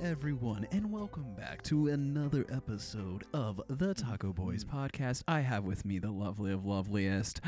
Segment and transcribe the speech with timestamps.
[0.00, 5.22] everyone, and welcome back to another episode of the Taco Boys podcast.
[5.28, 7.40] I have with me the lovely of loveliest,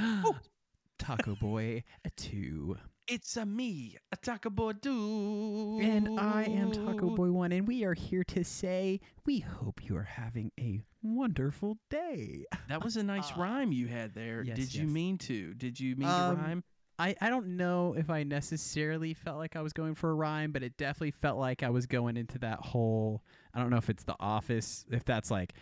[0.99, 1.83] Taco Boy
[2.17, 2.77] 2.
[3.07, 5.81] It's a me, a Taco Boy 2.
[5.83, 9.97] And I am Taco Boy 1, and we are here to say we hope you
[9.97, 12.45] are having a wonderful day.
[12.69, 14.43] That was a nice rhyme you had there.
[14.43, 15.55] Yes, Did you mean to?
[15.55, 16.65] Did you mean Um, to rhyme?
[16.99, 20.53] I, I don't know if I necessarily felt like I was going for a rhyme,
[20.53, 23.23] but it definitely felt like I was going into that whole.
[23.53, 25.55] I don't know if it's the office, if that's like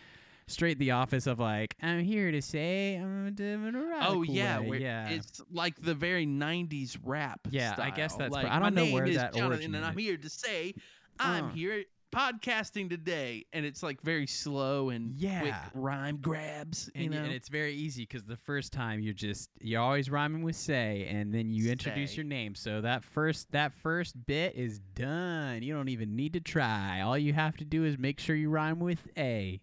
[0.47, 4.59] straight the office of like, I'm here to say I'm doing a radical Oh yeah,
[4.59, 5.09] way." yeah.
[5.09, 7.39] It's like the very '90s rap.
[7.49, 9.73] Yeah, I guess that's- Like, but I don't my know name where is that Jonathan,
[9.75, 10.75] and I'm here to say
[11.19, 11.49] I'm Uh.
[11.49, 15.39] here podcasting today, and it's like very slow and Yeah.
[15.41, 16.89] quick rhyme grabs.
[16.95, 20.09] You and, know, and it's very easy because the first time you're just you're always
[20.09, 22.55] rhyming with say, and then you introduce your name.
[22.55, 25.63] So that first that first bit is done.
[25.63, 27.01] You don't even need to try.
[27.01, 29.59] All you have to do is make sure you rhyme with a.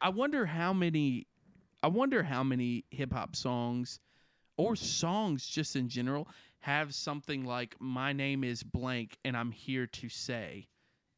[0.00, 1.26] I wonder how many
[1.82, 4.00] I wonder how many hip hop songs
[4.56, 6.28] or songs just in general
[6.60, 10.66] have something like my name is blank and I'm here to say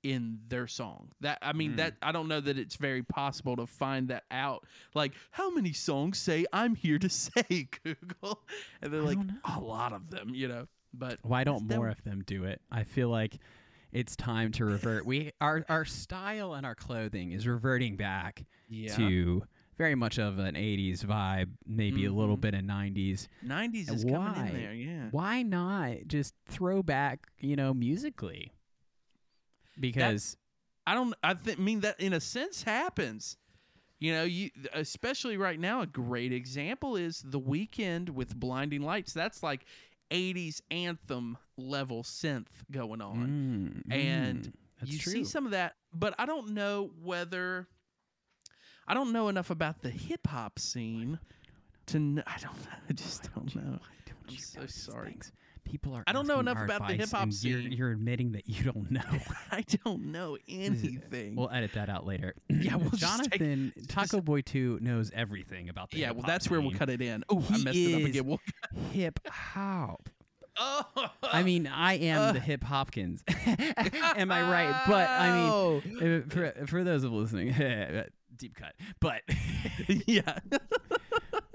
[0.02, 1.10] in their song.
[1.20, 1.76] That I mean Mm.
[1.76, 4.66] that I don't know that it's very possible to find that out.
[4.94, 8.40] Like how many songs say I'm here to say Google?
[8.82, 10.66] And they're I like a lot of them, you know.
[10.92, 12.60] But Why don't that- more of them do it?
[12.70, 13.38] I feel like
[13.92, 15.04] it's time to revert.
[15.04, 18.94] we our our style and our clothing is reverting back yeah.
[18.96, 19.42] to
[19.76, 22.40] very much of an 80s vibe, maybe a little Mhm.
[22.42, 23.28] bit of 90s.
[23.44, 24.12] 90s is Why?
[24.34, 25.08] coming in there, yeah.
[25.10, 28.52] Why not just throw back, you know, musically?
[29.80, 30.36] Because
[30.86, 31.14] I don't.
[31.22, 31.58] I think.
[31.58, 33.36] mean that in a sense happens.
[33.98, 35.82] You know, you especially right now.
[35.82, 39.12] A great example is the Weeknd with Blinding Lights.
[39.12, 39.66] That's like
[40.10, 43.84] '80s anthem level synth going on.
[43.86, 44.52] Mm, and mm,
[44.84, 45.12] you true.
[45.12, 47.68] see some of that, but I don't know whether.
[48.88, 51.18] I don't know enough about the hip hop scene
[51.86, 51.92] to.
[51.92, 52.56] Kn- I don't.
[52.88, 53.78] I just don't know.
[54.28, 55.16] I'm so know sorry.
[55.64, 56.02] People are.
[56.06, 57.10] I don't know enough about the and
[57.42, 57.72] You're, scene.
[57.72, 59.00] you're admitting that you don't know.
[59.52, 61.36] I don't know anything.
[61.36, 62.34] we'll edit that out later.
[62.50, 65.98] Yeah, we'll just take- Jonathan Taco Boy Two knows everything about the.
[65.98, 66.14] Hip hop.
[66.16, 67.24] Yeah, well, that's where we'll cut it in.
[67.28, 68.26] Oh, I He messed it up again.
[68.26, 68.40] We'll
[68.92, 70.08] hip hop.
[70.58, 70.84] Oh,
[71.22, 72.32] I mean, I am Uh.
[72.32, 73.22] the hip Hopkins.
[73.46, 74.82] am I right?
[74.86, 77.54] But I mean, uh, for for those of listening,
[78.36, 78.74] deep cut.
[79.00, 79.22] But
[80.06, 80.38] yeah.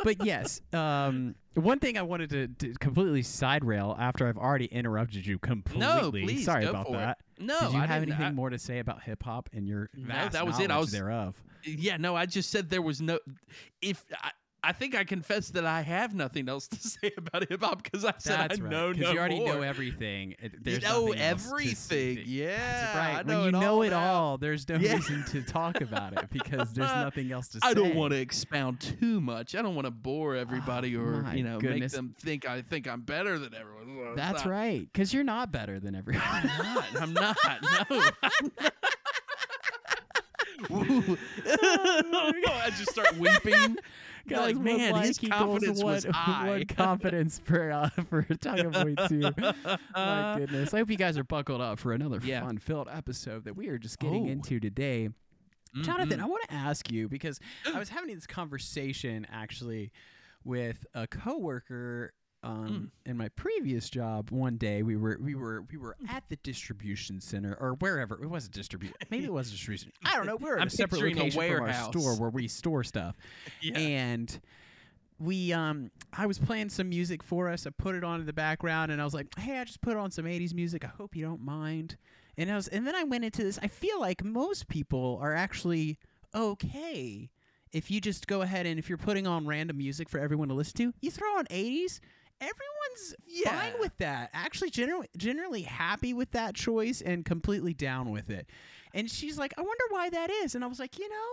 [0.06, 4.66] But yes, um, one thing I wanted to, to completely side rail after I've already
[4.68, 5.80] interrupted you completely.
[5.86, 7.00] No, please, Sorry go about for it.
[7.00, 7.18] that.
[7.40, 9.90] No, Did you I have anything I- more to say about hip hop and your
[9.96, 10.70] No, that was it.
[10.72, 11.42] I was- thereof?
[11.66, 13.18] Yeah, no, I just said there was no.
[13.82, 14.30] If I,
[14.68, 18.04] I think I confess that I have nothing else to say about hip hop because
[18.04, 18.72] I said That's I right.
[18.72, 20.32] know Because no you already know everything.
[20.42, 22.24] It- You There's know nothing else to everything.
[22.26, 23.16] Yeah, That's right.
[23.20, 24.14] I know when you it know all it now.
[24.14, 24.96] all, there's no Yeah.
[24.96, 27.68] reason to talk about it because there's nothing else to say.
[27.70, 29.54] I don't want to expound too much.
[29.54, 31.92] I don't want to bore oh everybody or Oh, my you know goodness.
[31.94, 34.16] make them think I think I'm better than everyone.
[34.16, 34.88] That's not- right.
[34.92, 36.24] Because you're not better than everyone.
[36.26, 36.86] I'm not.
[37.00, 37.38] I'm not.
[40.70, 40.80] No.
[42.14, 42.54] I'm not.
[42.64, 43.78] I just start weeping.
[44.30, 46.48] Guys, like, man, one his confidence one, was high.
[46.50, 49.32] One confidence per uh, for Taco Boy Two.
[49.96, 50.74] My goodness!
[50.74, 52.42] I hope you guys are buckled up for another Yeah.
[52.42, 54.32] fun-filled episode that we are just getting Oh.
[54.32, 55.10] into today.
[55.82, 56.24] Jonathan, Mhm.
[56.24, 57.40] I want to ask you because
[57.74, 59.92] I was having this conversation actually
[60.44, 62.14] with a coworker
[62.46, 64.30] um, in my previous job.
[64.30, 68.30] One day we were we were we were at the distribution center or wherever it
[68.30, 68.96] was a distribution.
[69.10, 69.92] Maybe it was a distribution.
[70.06, 70.36] I don't know.
[70.36, 73.16] We were at a separate picturing a location from our store where we store stuff,
[73.62, 73.78] Yeah.
[73.80, 74.40] and.
[75.18, 77.66] We um I was playing some music for us.
[77.66, 79.96] I put it on in the background and I was like, "Hey, I just put
[79.96, 80.84] on some 80s music.
[80.84, 81.96] I hope you don't mind."
[82.38, 83.58] And I was and then I went into this.
[83.64, 85.98] I feel like most people are actually
[86.36, 87.30] okay
[87.72, 90.54] if you just go ahead and if you're putting on random music for everyone to
[90.54, 92.00] listen to, you throw on 80s,
[92.42, 93.16] everyone's
[93.46, 94.30] fine with that.
[94.34, 98.48] Actually generally generally happy with that choice and completely down with it.
[98.94, 101.32] And she's like, "I wonder why that is." And I was like, "You know,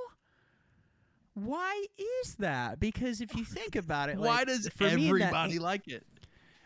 [1.34, 2.80] why is that?
[2.80, 6.04] Because if you think about it, Why like, does me, that everybody like it?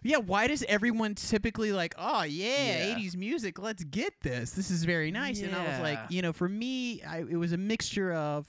[0.02, 2.96] yeah, why does everyone typically like, oh yeah, Yeah.
[2.96, 4.52] 80s music, let's get this.
[4.52, 5.40] This is very nice.
[5.40, 8.46] And I was like, you know, for me, I, it was a mixture of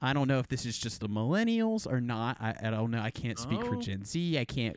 [0.00, 2.36] I don't know if this is just the millennials or not.
[2.40, 3.00] I, I don't know.
[3.00, 3.80] I can't speak for Oh.
[3.80, 4.38] Gen Z.
[4.38, 4.76] I can't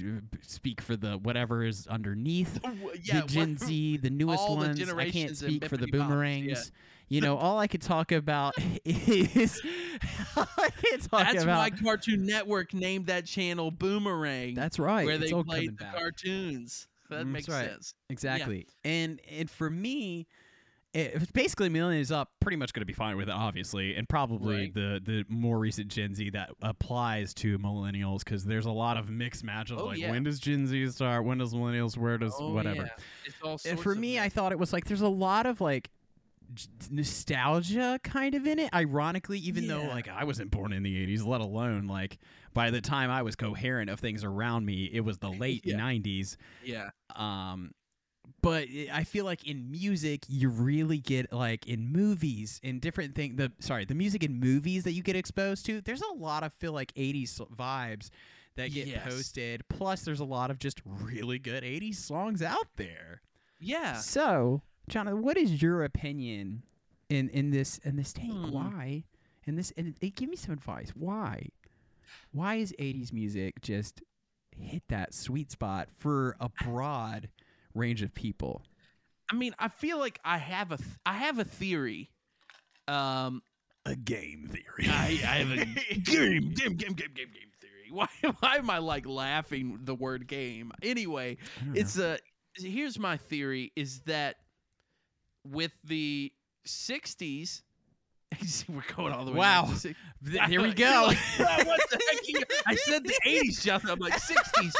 [0.00, 0.04] uh,
[0.42, 2.58] speak for the whatever is underneath
[3.04, 4.92] yeah, the Gen Z, the newest all the ones.
[4.92, 6.46] I can't speak for the boomerangs.
[6.48, 6.56] yeah.
[7.08, 8.54] You know, all I could talk about
[8.84, 9.60] is
[10.36, 11.58] I can't talk That's about.
[11.58, 14.54] why Cartoon Network named that channel Boomerang.
[14.54, 15.06] that's right.
[15.06, 15.94] where it's they played the back.
[15.96, 16.88] cartoons.
[17.08, 17.70] That Mm, makes right.
[17.70, 17.94] sense.
[18.10, 18.66] Exactly.
[18.84, 20.26] And and for me,
[20.96, 24.56] it, basically millennials up pretty much going to be fine with it obviously and probably
[24.56, 24.74] Right.
[24.74, 29.10] the the more recent gen z that applies to millennials because there's a lot of
[29.10, 30.10] mixed match of Oh, like yeah.
[30.10, 32.88] when does gen z start when does millennials where does Oh, whatever yeah.
[33.26, 35.90] It's all and for me i thought it was like there's a lot of like
[36.90, 41.26] nostalgia kind of in it ironically even though like i wasn't born in the 80s
[41.26, 42.18] let alone like
[42.54, 45.76] by the time i was coherent of things around me it was the late Yeah.
[45.76, 47.72] 90s yeah, um
[48.42, 53.36] but i feel like in music you really get like in movies in different thing
[53.36, 56.52] the sorry the music in movies that you get exposed to there's a lot of
[56.54, 58.10] feel like 80s vibes
[58.56, 59.02] that get Yes.
[59.04, 63.20] posted plus there's a lot of just really good 80s songs out there
[63.60, 63.96] yeah.
[63.98, 66.62] so jonathan what is your opinion
[67.08, 68.50] in in this in this take Hmm.
[68.52, 69.04] why
[69.44, 71.48] in this and give me some advice why
[72.32, 74.02] why is 80s music just
[74.58, 77.28] hit that sweet spot for a broad
[77.76, 78.62] range of people
[79.30, 82.10] I mean, I feel like I have a th- I have a theory.
[82.88, 83.42] Um,
[83.84, 85.64] a game theory I, I have a
[86.00, 87.72] game, game, game, game, game, game theory.
[87.90, 88.08] Why,
[88.40, 90.72] why am I like laughing the word game?
[90.82, 91.38] Anyway,
[91.72, 92.18] it's a.
[92.56, 94.36] Here's my theory: is that
[95.44, 96.32] with the
[96.66, 97.62] '60s,
[98.68, 99.38] we're going all the way.
[99.38, 99.70] Wow.
[100.48, 102.62] here we go like, what the heck?
[102.66, 103.88] I said the 80s, Jeff.
[103.88, 104.72] I'm like, 60s,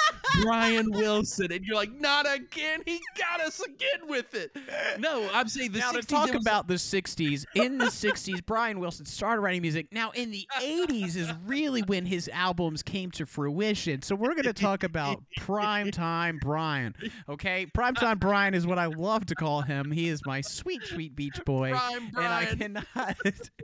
[0.42, 1.52] Brian Wilson.
[1.52, 2.82] And you're like, not again.
[2.84, 4.56] He got us again with it.
[4.98, 6.00] No, I'm saying the now 60s.
[6.00, 10.10] to talk was- about the 60s in the 60s brian wilson started writing music now
[10.10, 14.52] in the 80s is really when his albums came to fruition so we're going to
[14.52, 16.94] talk about prime time brian
[17.28, 20.82] okay prime time brian is what i love to call him he is my sweet
[20.84, 22.84] sweet beach boy Prime and i Brian.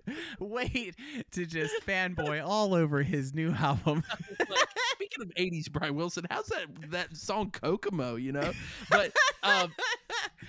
[0.40, 0.94] wait
[1.32, 4.02] to just fanboy all over his new album
[4.92, 8.52] Speaking of 80s Brian Wilson, how's that that song Kokomo, you know?
[8.90, 9.72] But um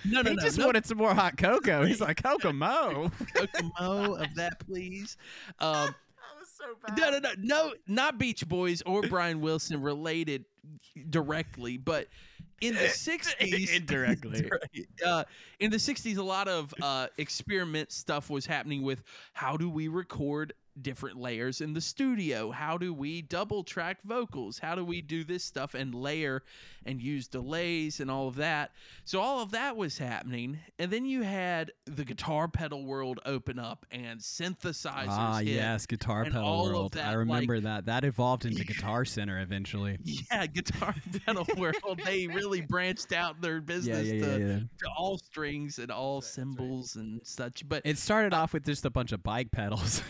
[0.04, 4.14] no no he no, just no wanted some more hot cocoa he's like kokomo Kokomo
[4.14, 5.16] of that please.
[5.60, 6.98] Um that was so bad.
[6.98, 10.44] no no no no not Beach Boys or Brian Wilson related
[11.10, 12.08] directly, but
[12.64, 14.50] in the 60s Indirectly.
[15.06, 15.24] uh,
[15.60, 19.02] in the 60s a lot of uh, experiment stuff was happening with
[19.32, 20.52] how do we record
[20.82, 25.22] different layers in the studio how do we double track vocals how do we do
[25.22, 26.42] this stuff and layer
[26.84, 28.72] and use delays and all of that
[29.04, 33.58] so all of that was happening and then you had the guitar pedal world open
[33.58, 35.48] up and synthesizers Ah, hit.
[35.48, 36.92] yes, Guitar Pedal World.
[36.94, 37.86] that, I like- remember that.
[37.86, 39.98] That evolved into Guitar Center eventually.
[40.02, 40.94] yeah guitar
[41.26, 44.58] pedal world they really branched out their business yeah, yeah, to, yeah.
[44.58, 48.90] to all strings and all cymbals and such but It started off with just a
[48.90, 50.02] bunch of bike pedals.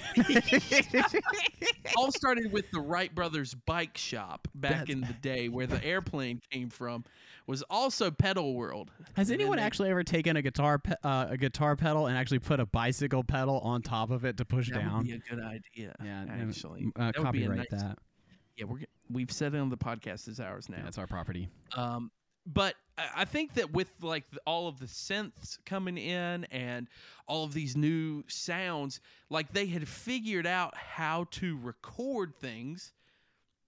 [1.96, 5.82] all started with the Wright brothers bike shop back That's- in the day where the
[5.84, 7.04] airplane came from
[7.46, 11.26] was also pedal world Has And anyone they- actually ever taken a guitar pe- uh,
[11.30, 14.70] a guitar pedal and actually put a bicycle pedal on top of it to push
[14.70, 14.98] that down?
[14.98, 17.82] would be a good idea yeah, no, actually uh, that would be a copyright nice-
[17.82, 17.98] that.
[18.56, 18.78] yeah we're
[19.10, 21.48] we've said it on the podcast is ours now Yeah, it's our property.
[21.76, 22.10] Um,
[22.46, 26.88] but I think that with like all of the synths coming in and
[27.26, 29.00] all of these new sounds,
[29.30, 32.92] like they had figured out how to record things,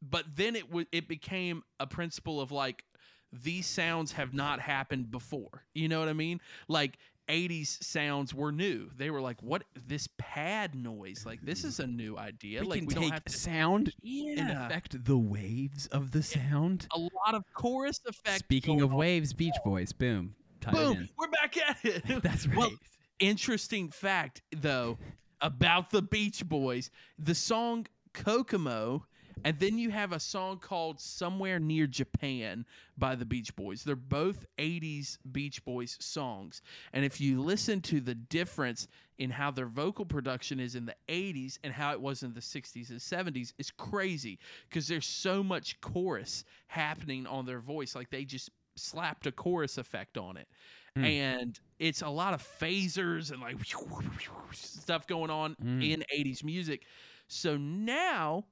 [0.02, 2.84] but then it was it became a principle of like
[3.32, 5.64] these sounds have not happened before.
[5.74, 6.40] You know what I mean?
[6.68, 8.88] Like 80s sounds were new.
[8.96, 11.24] They were like, what this pad noise?
[11.26, 12.60] Like this is a new idea.
[12.60, 16.22] we like can we take don't have to sound and affect the waves of the
[16.22, 16.86] sound.
[16.94, 18.40] a lot of chorus effect.
[18.40, 18.96] Speaking of on.
[18.96, 19.92] waves, Beach Boys.
[19.92, 20.34] Boom.
[20.60, 22.02] Tie boom, we're back at it.
[22.22, 22.56] That's right.
[22.56, 22.72] Well,
[23.18, 24.98] interesting fact though
[25.40, 29.06] about the Beach Boys, the song Kokomo,
[29.44, 32.64] and then you have a song called Somewhere Near Japan
[32.98, 33.84] by the Beach Boys.
[33.84, 36.62] They're both 80s Beach Boys songs.
[36.92, 38.88] And if you listen to the difference
[39.18, 42.40] in how their vocal production is in the 80s and how it was in the
[42.40, 44.38] 60s and 70s, it's crazy
[44.68, 47.94] because there's so much chorus happening on their voice.
[47.94, 50.48] Like they just slapped a chorus effect on it.
[50.96, 51.04] Hmm.
[51.04, 53.56] And it's a lot of phasers and like
[54.52, 55.92] stuff going on Mm.
[55.92, 56.82] in 80s music.
[57.28, 58.44] So now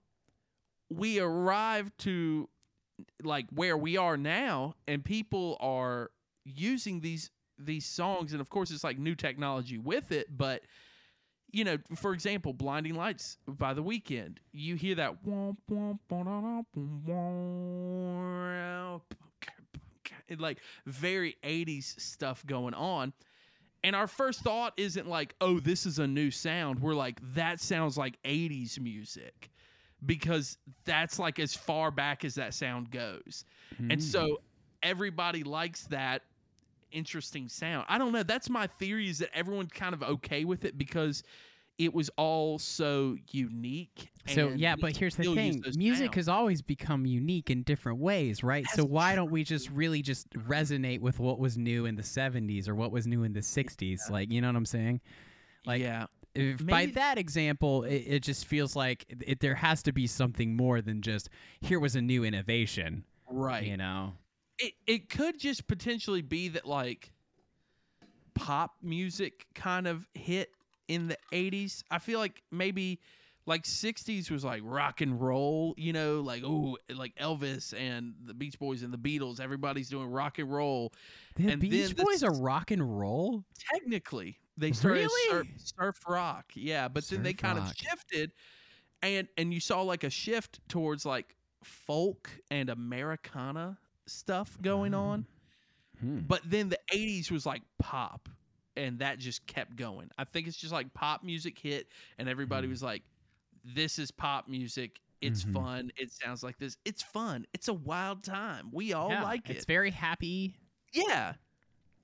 [0.96, 2.48] we arrive to
[3.22, 6.10] like where we are now and people are
[6.44, 10.62] using these these songs and of course it's like new technology with it but
[11.52, 15.14] you know for example blinding lights by the Weeknd you hear that
[20.38, 23.12] like very 80s stuff going on
[23.84, 26.80] and our first thought isn't like oh this is a new sound.
[26.80, 29.50] We're like that sounds like 80s music
[30.06, 33.44] because that's like as far back as that sound goes
[33.78, 34.02] and Mm.
[34.02, 34.40] so
[34.82, 36.22] everybody likes that
[36.92, 37.86] interesting sound.
[37.88, 38.22] I don't know.
[38.22, 41.22] That's my theory is that everyone's kind of okay with it because
[41.76, 44.10] it was all so unique.
[44.28, 46.14] So and yeah, but here's the thing: music sounds.
[46.14, 48.64] has always become unique in different ways, right?
[48.68, 52.02] so That's why don't we just really just resonate with what was new in the
[52.02, 54.08] '70s or what was new in the '60s?
[54.08, 55.00] Like, you know what I'm saying?
[55.66, 56.06] Like, yeah.
[56.34, 59.92] If by Maybe- that example, it, it just feels like it, it- there has to
[59.92, 61.28] be something more than just
[61.60, 63.04] here was a new innovation.
[63.30, 63.64] Right.
[63.64, 64.12] You know?
[64.58, 67.10] it it could just potentially be that like
[68.34, 70.50] pop music kind of hit
[70.88, 73.00] in the 80s i feel like maybe
[73.46, 78.32] like 60s was like rock and roll you know like oh like elvis and the
[78.34, 80.92] beach boys and the beatles everybody's doing rock and roll
[81.36, 83.44] The And Beach Boys are rock and roll.
[83.72, 85.48] technically they started surf, Really?
[85.56, 87.70] surf rock yeah but then they kind rock.
[87.70, 88.32] of shifted
[89.02, 95.26] and and you saw like a shift towards like folk and americana stuff going on
[96.00, 96.18] Hmm.
[96.26, 98.28] but then the 80s was like pop
[98.76, 101.86] and that just kept going i think it's just like pop music hit
[102.18, 102.70] and everybody Mhm.
[102.70, 103.02] was like
[103.64, 105.52] this is pop music it's Mhm.
[105.54, 109.48] fun it sounds like this it's fun it's a wild time we all Yeah, like
[109.48, 109.56] it.
[109.56, 110.56] It's very happy.
[110.92, 111.34] yeah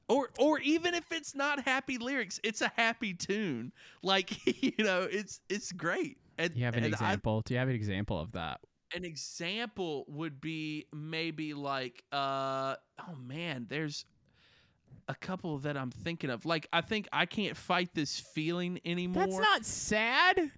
[0.09, 4.31] or or even if it's not happy lyrics it's a happy tune like
[4.63, 7.43] you know it's it's great and, Do you have an and I- example?
[7.43, 8.61] Do you have an example of that?
[8.97, 14.05] an example would be maybe like uh oh man there's
[15.09, 19.23] a couple that i'm thinking of like i think i can't fight this feeling anymore
[19.25, 20.51] That's not sad.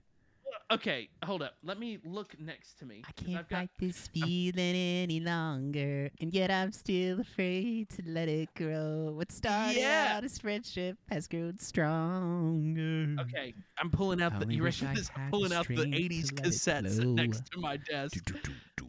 [0.72, 4.08] Okay hold up let me look next to me I can't I've got- fight this
[4.14, 9.12] feeling any longer, and yet I'm still afraid to let it grow.
[9.14, 10.14] What started Yeah.
[10.16, 13.16] out as friendship has grown stronger.
[13.22, 16.32] okay i'm pulling out the you wish ready I this i'm pulling out the 80s
[16.32, 18.32] let cassettes next to my desk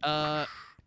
[0.02, 0.46] uh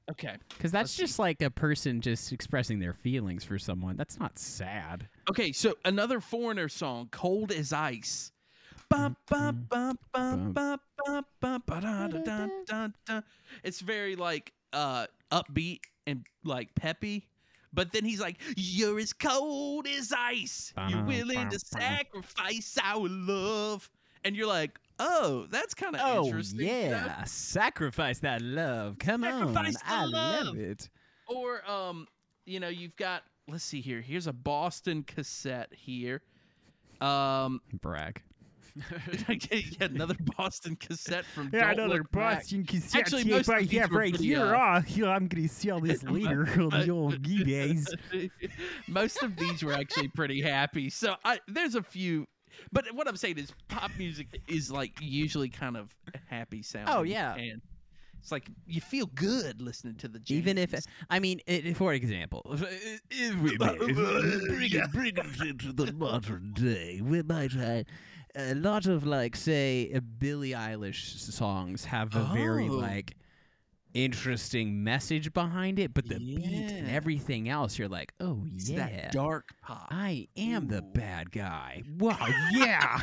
[0.09, 1.03] okay Because that's Let's see.
[1.03, 3.97] just like a person just expressing their feelings for someone.
[3.97, 5.07] That's not sad.
[5.29, 8.31] Okay, so another foreigner song, "Cold as Ice."
[13.63, 17.27] It's very like uh upbeat and like peppy,
[17.73, 20.73] but then he's like, "You're as cold as ice.
[20.89, 23.89] You're willing to sacrifice our love,"
[24.23, 28.99] and you're like, "Oh, that's kind of Oh interesting." yeah, sacrifice that love.
[28.99, 30.57] Come Sacrifice on, I love love.
[30.57, 30.89] it.
[31.27, 32.07] Or um,
[32.45, 33.23] you know, you've got.
[33.49, 34.01] Let's see here.
[34.01, 36.21] Here's a Boston cassette here.
[36.99, 38.21] Um, Brag.
[39.51, 42.39] yeah, another Boston cassette from Yeah, Don't another Look Back.
[42.39, 44.55] Boston cassette Actually, tape most of I these have were right pretty, here.
[44.55, 47.87] uh, Ah, here, I'm gonna sell this later on the old eBays.
[48.87, 50.89] Most of these were actually pretty happy.
[50.89, 52.25] So I there's a few,
[52.71, 55.95] but what I'm saying is pop music is like usually kind of
[56.27, 56.93] happy sounding.
[56.95, 57.35] Oh, yeah.
[57.35, 57.61] and
[58.19, 60.73] it's like you feel good listening to the Even if.
[61.09, 65.93] I mean, i for example, if, if we may, bring it, bring it into the
[65.93, 67.83] modern day, we might uh,
[68.37, 72.73] a lot of like, say, uh, Billie Eilish songs have a very Oh.
[72.73, 73.15] like
[73.93, 76.93] interesting message behind it, but the beat and Yeah.
[76.93, 78.85] everything else, you're like, oh It's yeah.
[78.87, 79.87] that dark pop.
[79.89, 80.91] I am the Ooh.
[80.93, 81.81] bad guy.
[81.97, 82.17] Wow,
[82.51, 82.99] yeah.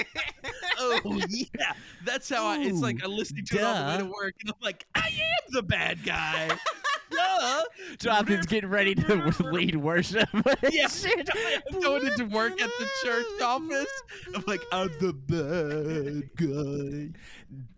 [0.78, 1.72] oh yeah,
[2.04, 2.58] that's how I.
[2.60, 4.10] It's like Ooh, I listening to it on the way to duh.
[4.20, 6.48] work, and I'm like, I am the bad guy.
[7.10, 7.64] Duh.
[7.98, 10.28] Jonathan's getting ready to lead worship.
[10.70, 10.88] Yeah,
[11.72, 14.02] I'm going into work at the church office.
[14.34, 17.12] I'm like, I'm the bad guy.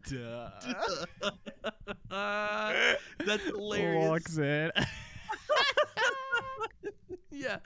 [0.09, 0.51] Duh.
[3.25, 4.09] That's hilarious.
[4.09, 4.71] Walks in.
[7.31, 7.59] Yeah.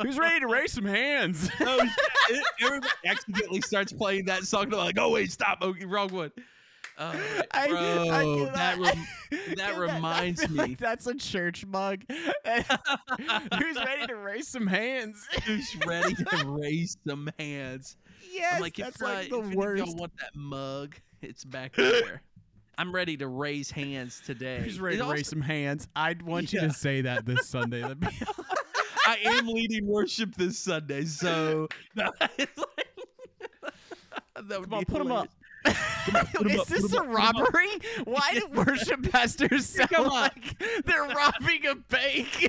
[0.00, 1.50] Who's ready to raise some hands?
[1.60, 1.86] Oh,
[2.28, 2.42] shit.
[2.62, 4.64] Everybody accidentally starts playing that song.
[4.64, 5.58] And I'm like, oh wait, stop.
[5.60, 6.32] Oh, wrong one.
[6.96, 7.12] Oh,
[7.52, 7.78] I- bro,
[8.50, 10.56] I that rem- that reminds feel me.
[10.58, 12.02] like that's a church mug.
[12.08, 15.26] Who's ready to raise some hands?
[15.44, 17.96] who's ready to raise some hands?
[18.32, 19.84] Yes, I'm like, that's if, uh, like the if worst.
[19.86, 22.22] y'all want that mug, it's back there.
[22.76, 24.60] I'm ready to raise hands today.
[24.60, 25.86] Who's ready It to also- raise some hands?
[25.94, 27.82] I'd want you to say that this Sunday.
[27.94, 28.06] Be-
[29.06, 32.48] I am leading worship this Sunday, so no, like-
[34.36, 35.28] that Come on, be them up.
[36.06, 37.36] Is this a up, put 'em up.
[37.36, 37.68] robbery?
[38.04, 40.12] Why do worship pastors sound Come on.
[40.12, 42.28] like they're robbing a bank?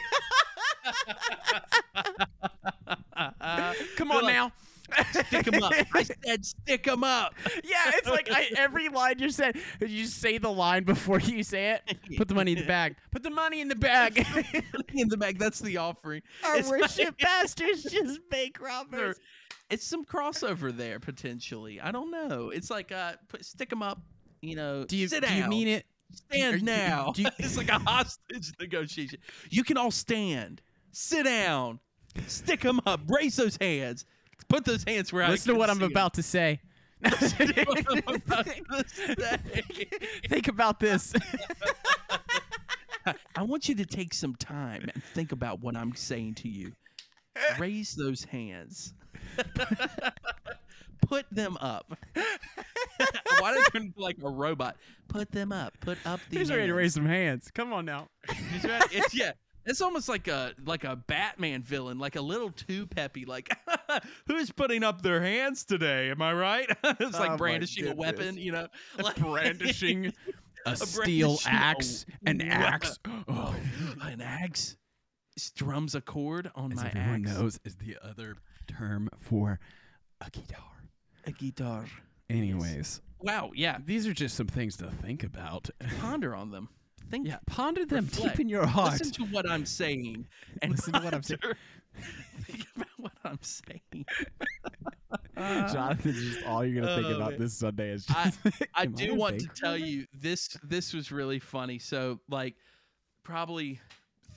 [3.96, 4.52] Come on like, now.
[5.12, 5.74] Stick 'em up.
[5.96, 7.34] I said stick them up.
[7.64, 9.58] Yeah, it's like I, every line you said.
[9.82, 11.98] You say the line before you say it.
[12.18, 12.96] Put the money in the bag.
[13.12, 14.24] Put the money in the bag.
[14.94, 15.40] in the back.
[15.40, 16.22] That's the offering.
[16.44, 19.20] Our It's worship pastors just bank robbers.
[19.70, 21.82] It's some crossover there potentially.
[21.82, 22.50] I don't know.
[22.50, 24.00] It's like uh, put, them up.
[24.42, 25.86] You know, do you sit do you mean it?
[26.14, 27.12] stand you- now?
[27.16, 29.20] do you- it's like a hostage negotiation.
[29.50, 30.62] You can all stand.
[30.92, 31.80] sit down,
[32.28, 34.06] stick them up, raise those hands,
[34.50, 35.92] put those hands where I Listen to what I'm see 'em.
[35.92, 36.60] about to say.
[37.02, 39.90] What I'm about to say.
[40.30, 41.14] Think about this.
[43.36, 46.72] I want you to take some time and think about what I'm saying to you.
[47.60, 48.94] Raise those hands.
[51.08, 51.96] Put them up.
[52.16, 54.76] Why don't you turn into like a robot?
[55.08, 55.74] Put them up.
[55.82, 56.40] Put up the.
[56.40, 56.78] He's ready to hands.
[56.78, 57.52] raise some hands.
[57.54, 58.08] Come on now.
[58.52, 58.86] He's ready.
[58.92, 59.34] It's, yeah,
[59.66, 63.26] it's almost like a like a Batman villain, like a little too peppy.
[63.26, 63.56] Like,
[64.28, 66.10] who's putting up their hands today?
[66.10, 66.70] Am I right?
[66.84, 68.68] it's Oh like my brandishing a weapon, you know,
[68.98, 70.12] like brandishing
[70.66, 72.98] a steel brandishing a axe, an axe.
[73.08, 73.56] Oh, Oh,
[74.02, 74.76] an axe
[75.38, 77.38] strums a chord on as my everyone axe.
[77.38, 79.60] knows, is the other term for
[80.22, 80.62] a guitar.
[81.26, 81.86] A guitar.
[82.30, 83.52] Anyways, Wow.
[83.56, 83.78] Yeah.
[83.86, 85.70] these are just some things to think about.
[86.02, 86.70] Ponder on them.
[87.12, 87.28] Think.
[87.28, 88.34] Yeah, ponder them Reflect.
[88.36, 88.94] deep in your heart.
[89.00, 90.28] Listen to what I'm saying.
[90.64, 91.40] And Listen to what I'm saying.
[92.42, 94.06] Think about what I'm saying.
[95.38, 98.62] Jonathan's just all you're gonna think Oh, about this Sunday is I- just.
[98.74, 100.58] I Am do a want to tell you this.
[100.64, 101.78] This was really funny.
[101.78, 102.56] So, like,
[103.24, 103.80] probably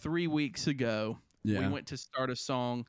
[0.00, 1.60] three weeks ago, yeah.
[1.60, 2.86] we went to start a song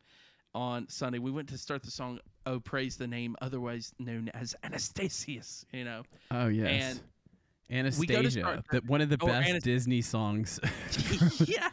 [0.53, 1.19] on Sunday.
[1.19, 5.65] We went to start the song "Oh Praise the Name," otherwise known as Anastasis.
[5.71, 7.01] You know, oh yes.
[7.69, 10.59] and we go to Anastasia, start- the, one of the or best Anas- Disney songs
[11.45, 11.69] yeah.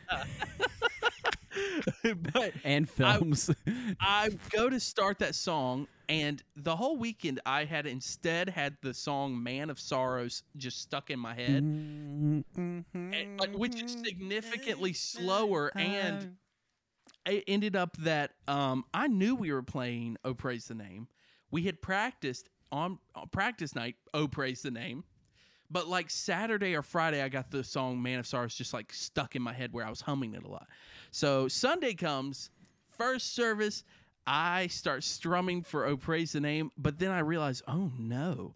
[2.33, 3.50] but and films.
[4.00, 8.95] I go to start that song, and the whole weekend I had instead had the
[8.95, 12.80] song "Man of Sorrows" just stuck in my head, mm-hmm.
[12.95, 16.30] and, like, which is significantly slower and mm-hmm.
[17.26, 21.09] It ended up that um, I knew we were playing "Oh Praise the Name."
[21.50, 25.04] We had practiced on, on practice night "Oh Praise the Name,"
[25.71, 29.37] but like Saturday or Friday, I got the song "Man of Sorrows" just like stuck
[29.37, 30.69] in my head where I was humming it a lot.
[31.10, 32.50] So Sunday comes,
[32.97, 33.84] first service,
[34.26, 38.54] I start strumming for "Oh Praise the Name," but then I realize, oh no.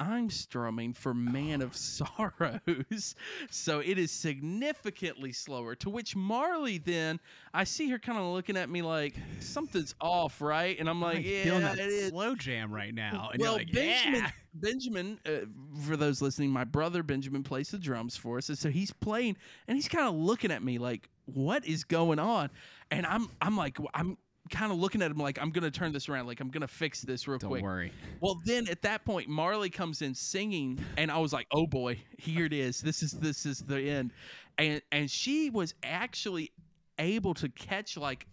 [0.00, 3.14] I'm strumming for Man of Sorrows.
[3.50, 5.74] So it is significantly slower.
[5.76, 7.18] To which Marley then,
[7.52, 10.78] I see her kind of looking at me like, something's off, right?
[10.78, 12.08] And I'm like, yeah, feeling that it is.
[12.10, 13.30] slow jam right now.
[13.32, 14.30] And well, like, Benjamin, yeah.
[14.54, 15.46] Benjamin, uh,
[15.86, 19.36] for those listening, my brother Benjamin plays the drums for us, and so he's playing,
[19.66, 22.50] and he's kind of looking at me like, "What is going on?"
[22.90, 24.16] And I'm, I'm like, I'm
[24.48, 27.02] kind of looking at him like, I'm gonna turn this around, like I'm gonna fix
[27.02, 27.62] this real quick.
[27.62, 27.92] Don't worry.
[28.20, 32.00] Well, then at that point, Marley comes in singing, and I was like, "Oh boy,
[32.18, 32.80] here it is.
[32.80, 34.12] This is this is the end,"
[34.58, 36.52] and and she was actually
[36.98, 38.26] able to catch like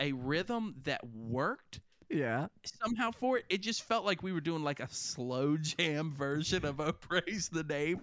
[0.00, 1.80] a rhythm that worked
[2.10, 2.48] Yeah.
[2.82, 3.44] somehow for it.
[3.50, 7.48] It just felt like we were doing like a slow jam version of "Oh Praise
[7.50, 8.00] the Name,"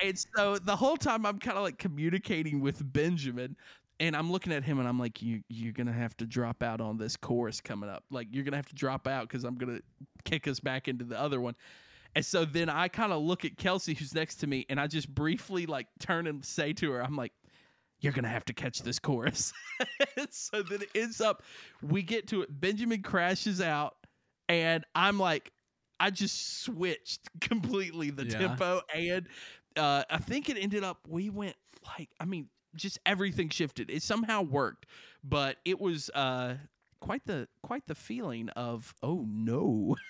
[0.00, 3.56] and so the whole time I'm kind of like communicating with Benjamin.
[4.00, 6.62] And I'm looking at him and I'm like, you, you're going to have to drop
[6.62, 8.04] out on this chorus coming up.
[8.10, 9.82] Like, you're going to have to drop out because I'm going to
[10.24, 11.56] kick us back into the other one.
[12.14, 14.86] And so then I kind of look at Kelsey, who's next to me, and I
[14.86, 17.32] just briefly like turn and say to her, I'm like,
[18.00, 19.52] you're going to have to catch this chorus.
[20.30, 21.42] So then it ends up,
[21.82, 22.48] we get to it.
[22.60, 23.94] Benjamin crashes out,
[24.48, 25.52] and I'm like,
[26.00, 28.38] I just switched completely the Yeah.
[28.38, 28.80] tempo.
[28.92, 29.28] And
[29.76, 31.54] uh, I think it ended up, we went
[31.86, 33.90] like, I mean, just everything shifted.
[33.90, 34.86] It somehow worked,
[35.22, 36.54] but it was uh,
[37.00, 39.96] quite the quite the feeling of oh no.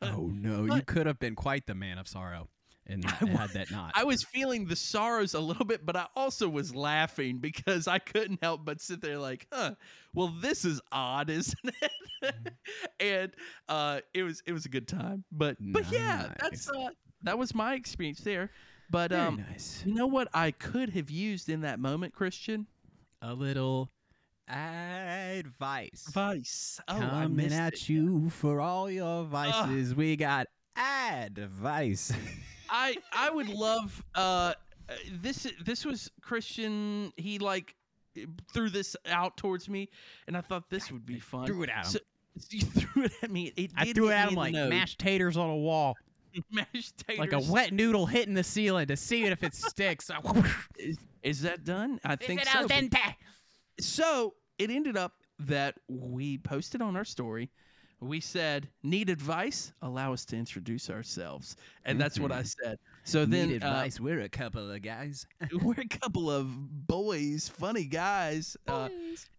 [0.00, 2.48] Oh no, you could have been quite the man of sorrow,
[2.86, 3.90] and had that not.
[3.96, 7.98] I was feeling the sorrows a little bit, but I also was laughing because I
[7.98, 9.74] couldn't help but sit there like, huh,
[10.14, 12.52] well, this is odd, isn't it?
[13.00, 13.32] and
[13.68, 15.24] uh, it was it was a good time.
[15.32, 16.90] But but yeah, that's uh,
[17.24, 18.50] that was my experience there.
[18.92, 19.82] But Very um, nice.
[19.84, 22.66] you know what I could have used in that moment, Christian?
[23.22, 23.90] A little
[24.48, 26.04] advice.
[26.08, 26.80] Advice.
[26.88, 27.88] Oh, I Coming missed at it.
[27.88, 29.94] you for all your vices.
[29.94, 32.12] We got advice.
[32.70, 34.54] I I would love uh
[34.88, 37.74] uh, this this was Christian he like
[38.52, 39.88] threw this out towards me
[40.26, 41.46] and I thought this would be fun.
[41.46, 41.92] threw it at him.
[41.92, 41.98] So,
[42.50, 43.52] you threw it at me.
[43.56, 44.70] It I threw it at him like nose.
[44.70, 45.94] mashed taters on a wall,
[46.50, 47.18] mashed taters.
[47.18, 50.10] like a wet noodle hitting the ceiling to see if it sticks.
[50.78, 52.00] Is, is that done?
[52.04, 52.60] I think it so.
[52.60, 53.14] al dente?
[53.78, 57.50] So it ended up that we posted on our story.
[58.00, 59.72] We said, "Need advice?
[59.82, 62.64] Allow us to introduce ourselves," and that's what I mm-hmm.
[62.64, 62.78] said.
[63.04, 63.98] So then, Need uh, advice.
[64.00, 65.26] We're a couple of guys.
[65.62, 66.46] we're a couple of
[66.86, 68.56] boys, funny guys.
[68.68, 68.88] Uh,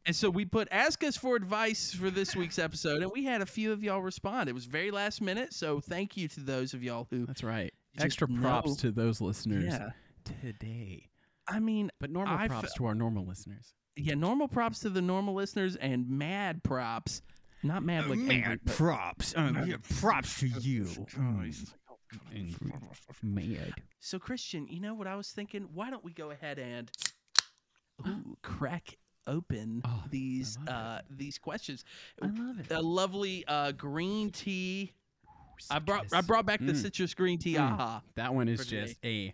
[0.06, 3.42] and so we put ask us for advice for this week's episode, and we had
[3.42, 4.50] a few of y'all respond.
[4.50, 7.26] It was very last minute, so thank you to those of y'all who.
[7.26, 7.74] That's right.
[8.00, 9.90] Extra props know- to those listeners Yeah,
[10.26, 11.10] today.
[11.48, 13.74] I mean, But normal I props fe- to our normal listeners.
[13.96, 17.22] yeah, normal props to the normal listeners and mad props.
[17.66, 19.34] Not mad like angry, Mad but- props.
[19.38, 20.86] Um, yeah, props to you.
[23.22, 23.74] Mad.
[24.00, 25.68] So Christian, you know what I was thinking?
[25.74, 26.92] Why don't we go ahead and
[28.08, 31.86] ooh, crack open Oh, these uh these questions.
[32.22, 32.72] I love it.
[32.72, 34.92] A lovely uh green tea.
[35.70, 36.82] I brought I brought back the Mm.
[36.82, 37.54] citrus green tea.
[37.54, 37.72] Mm.
[37.74, 38.02] Aha.
[38.16, 39.34] That one is just a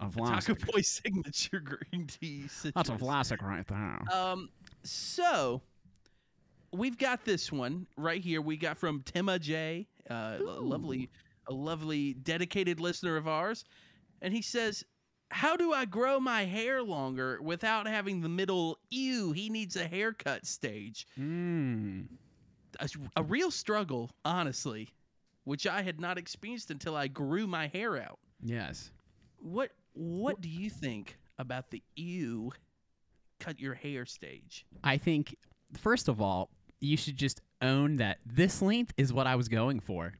[0.00, 2.72] a Taco Boy signature green tea citrus.
[2.74, 4.00] That's a Vlasic right there.
[4.12, 4.50] Um,
[4.82, 5.62] so
[6.72, 8.42] we've got this one right here.
[8.42, 11.08] We got from Timma J, uh, lovely,
[11.48, 13.64] a lovely dedicated listener of ours,
[14.22, 14.84] and he says,
[15.30, 19.32] "How do I grow my hair longer without having the middle ew?
[19.32, 21.06] He needs a haircut stage.
[21.18, 22.06] Mm.
[22.80, 24.92] A, a real struggle, honestly,
[25.44, 28.18] which I had not experienced until I grew my hair out.
[28.42, 28.90] Yes.
[29.38, 32.52] What What do you think about the ew?
[33.40, 34.64] Cut your hair stage.
[34.82, 35.36] I think
[35.76, 39.80] first of all, you should just own that this length is what I was going
[39.80, 40.14] for.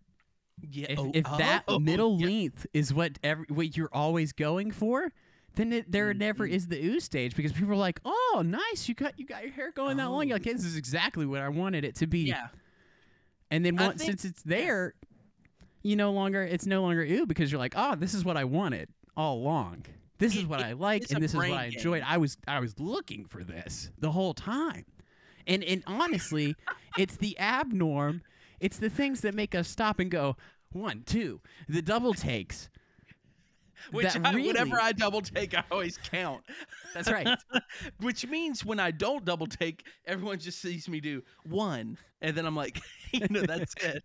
[0.71, 0.87] Yeah.
[0.91, 2.27] If, oh, if that oh, middle yeah.
[2.27, 5.13] length is what every what you're always going for,
[5.57, 6.53] then it, there never Mhm.
[6.53, 9.53] is the ooh stage because people are like, "Oh, nice, you got you got your
[9.53, 10.23] hair going that long." Oh.
[10.23, 12.49] You're like, "This is exactly what I wanted it to be." Yeah.
[13.51, 14.95] And then once think- since it's there,
[15.83, 18.45] you no longer it's no longer ooh because you're like, "Oh, this is what I
[18.45, 19.85] wanted all along.
[20.19, 22.01] This is what it I like, and this is what I enjoyed.
[22.01, 22.09] game.
[22.11, 24.87] I was I was looking for this the whole time."
[25.47, 26.57] And and honestly,
[26.97, 28.23] it's the abnorm.
[28.65, 30.39] It's the things that make us stop and go
[30.73, 32.71] one, two, the double takes.
[33.91, 36.41] Which I, whenever really- I double take, I always count.
[36.95, 37.29] That's right.
[38.01, 42.47] Which means when I don't double take, everyone just sees me do one, and then
[42.47, 42.81] I'm like,
[43.13, 44.03] you know, that's it.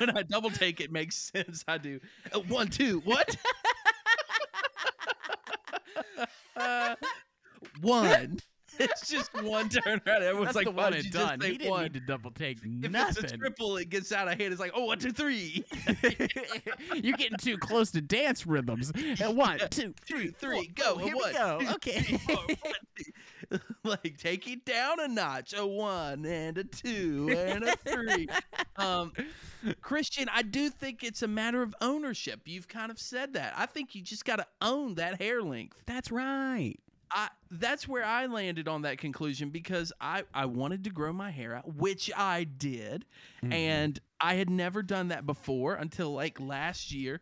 [0.00, 1.62] When I double take, it makes sense.
[1.68, 2.00] I do
[2.32, 3.36] uh, one, two, what?
[6.56, 6.94] uh,
[7.82, 8.38] one.
[8.90, 10.22] It's just one turn around.
[10.22, 11.40] Everyone's That's like, the one and done.
[11.40, 11.82] He didn't one?
[11.84, 14.52] need to double take If it's a triple, it gets out of hand.
[14.52, 15.64] It's like, oh, one, two, three.
[16.94, 18.92] You're getting too close to dance rhythms.
[19.22, 20.74] Uh, One, two, Two, three, four.
[20.74, 20.94] go.
[20.94, 21.58] Oh, here we go.
[21.60, 22.00] two, Okay.
[22.00, 23.58] three, four, one,
[24.02, 25.54] like take it down a notch.
[25.56, 28.28] A one and a two and a three.
[28.76, 29.12] um,
[29.80, 32.42] Christian, I do think it's a matter of ownership.
[32.46, 33.54] You've kind of said that.
[33.56, 35.82] I think you just got to own that hair length.
[35.86, 36.76] That's right.
[37.10, 41.30] I that's where I landed on that conclusion because I I wanted to grow my
[41.30, 43.04] hair out, which I did,
[43.42, 43.52] Mm-hmm.
[43.52, 47.20] and I had never done that before until like last year.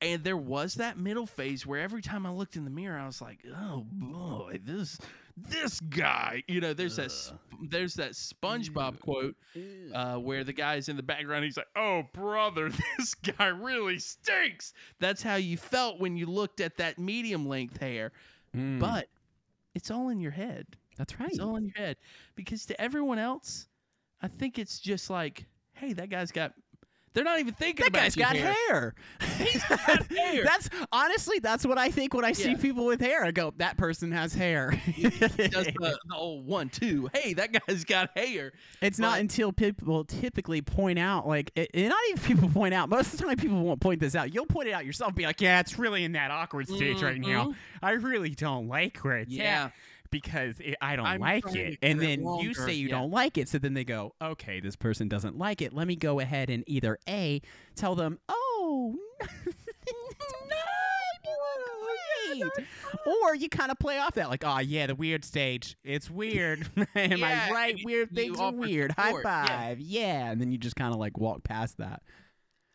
[0.00, 3.06] And there was that middle phase where every time I looked in the mirror, I
[3.06, 4.98] was like, "Oh boy, this
[5.36, 7.38] this guy." You know, there's that sp-
[7.70, 9.36] there's that SpongeBob quote
[9.94, 11.44] uh, where the guy's in the background.
[11.44, 16.60] He's like, "Oh brother, this guy really stinks." That's how you felt when you looked
[16.60, 18.12] at that medium length hair
[18.54, 19.08] Mm, but
[19.74, 20.66] it's all in your head.
[20.96, 21.30] that's right.
[21.30, 21.96] It's all in your head
[22.34, 23.68] because to everyone else,
[24.22, 26.54] I think it's just like, hey, that guy's got.
[27.14, 28.52] They're not even thinking that about guy's got hair.
[28.58, 28.94] hair.
[29.68, 30.44] got hair.
[30.44, 32.56] That's honestly that's what I think when I see Yeah.
[32.58, 33.24] people with hair.
[33.24, 34.72] I go, that person has hair.
[34.72, 37.08] He does the, the old one, two.
[37.14, 38.52] Hey, that guy's got hair.
[38.82, 42.88] It's not until people typically point out, like, it, and not even people point out.
[42.88, 44.34] Most of the time, people won't point this out.
[44.34, 47.02] You'll point it out yourself, and be like, "Yeah, it's really in that awkward stage
[47.02, 47.46] right now.
[47.48, 47.54] Mhm.
[47.82, 49.66] I really don't like where it's Yeah.
[49.66, 49.72] at
[50.14, 52.94] because it, I don't I'm like it." And get it then you say you yeah.
[52.98, 55.72] don't like it, so then they go, "Okay, this person doesn't like it.
[55.72, 57.42] Let me go ahead and either a
[57.74, 58.94] tell them, oh."
[60.48, 60.56] no,
[62.40, 62.52] great."
[63.22, 65.76] Or you kind of play off that, like, oh yeah, the weird stage.
[65.84, 66.68] It's weird.
[66.94, 67.76] Am Yeah, I right?
[67.78, 68.92] you- Weird you things are offer weird.
[68.92, 69.46] High support, yeah.
[69.56, 69.80] five.
[69.80, 70.30] Yeah.
[70.30, 72.02] And then you just kind of like walk past that.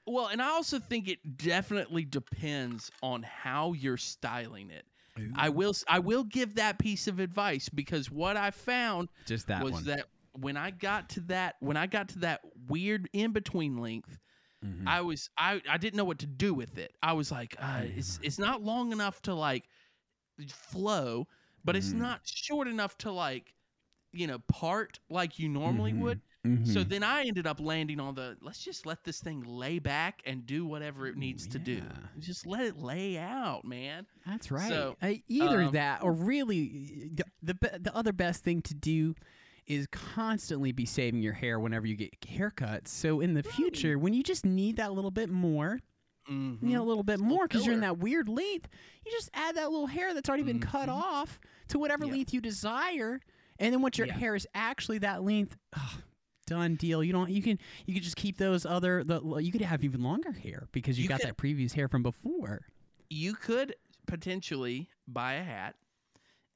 [0.06, 4.86] Well, and I also think it definitely depends on how you're styling it.
[5.36, 5.74] I will.
[5.88, 9.84] I will give that piece of advice because what I found Just that was one.
[9.86, 14.18] that when I got to that when I got to that weird in between length,
[14.64, 14.88] Mhm.
[14.88, 16.94] I was I I didn't know what to do with it.
[17.02, 19.68] I was like, uh, it's it's not long enough to like
[20.50, 21.28] flow,
[21.64, 21.98] but it's Mhm.
[22.00, 23.54] not short enough to like
[24.12, 26.00] you know part like you normally Mhm.
[26.02, 26.22] would.
[26.46, 26.90] So Mhm.
[26.90, 30.46] then I ended up landing on the let's just let this thing lay back and
[30.46, 31.82] do whatever it needs to do.
[32.20, 34.06] Just let it lay out, man.
[34.26, 34.70] That's right.
[34.70, 39.16] So, I, either um, that or really the, the the other best thing to do
[39.68, 42.88] is constantly be saving your hair whenever you get haircuts.
[42.88, 45.80] So in the future, when you just need that little bit more,
[46.30, 46.58] Mhm.
[46.64, 48.70] you know, a little bit It's a little more because you're in that weird length,
[49.06, 50.94] you just add that little hair that's already been cut Mhm.
[50.96, 52.14] off to whatever Yeah.
[52.14, 53.20] length you desire,
[53.60, 54.18] and then once your Yeah.
[54.18, 55.58] hair is actually that length.
[55.74, 56.02] ugh,
[56.50, 57.04] Done deal.
[57.04, 57.30] You don't.
[57.30, 57.60] You can.
[57.86, 59.04] You can just keep those other.
[59.04, 61.88] The, you could have even longer hair because you, You got could- that previous hair
[61.88, 62.62] from before.
[63.10, 63.76] you could
[64.08, 65.76] potentially buy a hat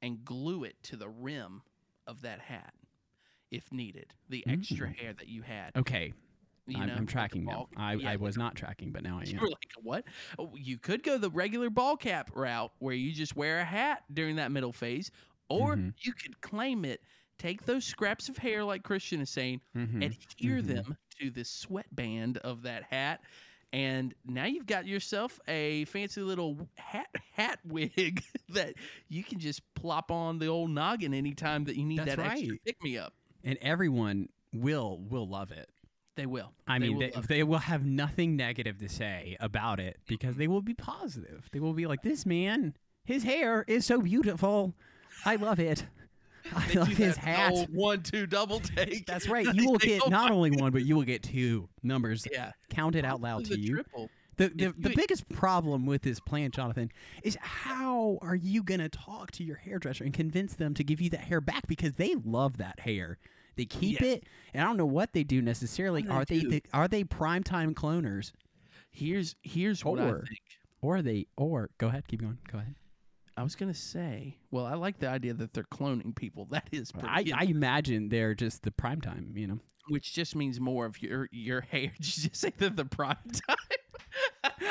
[0.02, 1.62] and glue it to the rim
[2.06, 2.74] of that hat
[3.50, 4.12] if needed.
[4.28, 5.70] The extra hair that you had.
[5.76, 6.12] Okay,
[6.66, 7.52] You I'm, know, I'm like tracking now.
[7.52, 9.40] ball- I, yeah, I was not tracking, but now I You am.
[9.42, 10.04] were like, what?
[10.38, 14.02] Oh, you could go the regular ball cap route where you just wear a hat
[14.12, 15.10] during that middle phase,
[15.48, 15.94] or Mhm.
[16.00, 17.00] you could claim it,
[17.38, 20.04] take those scraps of hair, like Christian is saying, Mhm.
[20.04, 20.66] adhere Mhm.
[20.66, 23.20] them to the sweatband of that hat.
[23.72, 28.74] And now you've got yourself a fancy little hat hat wig that
[29.08, 32.56] you can just plop on the old noggin anytime that you need That's that extra
[32.64, 33.14] pick me up.
[33.42, 35.68] and everyone will will love it.
[36.16, 36.52] They will.
[36.68, 40.36] I They mean, will they, they will have nothing negative to say about it because
[40.36, 41.48] they will be positive.
[41.50, 44.76] They will be like, "This man, his hair is so beautiful.
[45.24, 45.84] I love it.
[46.54, 49.06] I They love his hat." one two double take.
[49.06, 49.46] That's right.
[49.54, 52.52] You will get "Oh not only one, but you will get two numbers Yeah.
[52.70, 53.74] counted out loud to the you.
[53.74, 54.10] Triple.
[54.36, 56.90] The the, If the biggest problem with this plan, Jonathan,
[57.22, 61.08] is how are you gonna talk to your hairdresser and convince them to give you
[61.10, 63.18] that hair back because they love that hair.
[63.56, 64.16] They keep Yes.
[64.16, 66.02] it, and I don't know what they do necessarily.
[66.02, 66.68] Do Are they they, do?
[66.72, 68.32] are they primetime cloners,
[68.90, 70.40] Here's here's what I Or- think.
[70.82, 72.74] or are they or go ahead, keep going, go ahead.
[73.36, 76.46] I was gonna say, well, I like the idea that they're cloning people.
[76.50, 79.58] That is pretty, I, I imagine they're just the prime time, you know.
[79.88, 81.90] which just means more of your your hair.
[82.00, 83.16] Did you just say that the prime
[83.48, 83.56] time?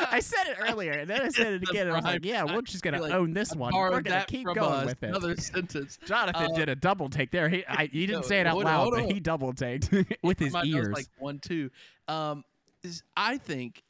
[0.10, 1.88] I said it earlier, and then I said it again.
[1.88, 3.74] and I was like, "Yeah, we're just gonna You're like, own this I one.
[3.74, 4.86] We're borrowed gonna that keep from going us.
[4.86, 6.00] with it." Another sentence.
[6.06, 7.50] Jonathan Uh, did a double take there.
[7.50, 9.10] He I, he didn't No, say it out hold on, loud, hold but on.
[9.10, 9.90] he double taked
[10.24, 10.94] with his nose ears.
[10.94, 11.70] like one two.
[12.08, 12.46] Um,
[12.84, 13.84] is, I think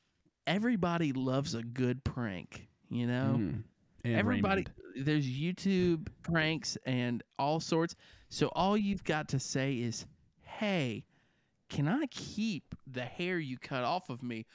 [0.47, 2.67] everybody loves a good prank.
[2.89, 3.63] You know, Mm.
[4.03, 4.65] And everybody.
[4.95, 5.05] Raymond.
[5.05, 7.95] There's YouTube pranks and all sorts.
[8.29, 10.05] So all you've got to say is,
[10.41, 11.05] "Hey,
[11.69, 14.45] can I keep the hair you cut off of me?"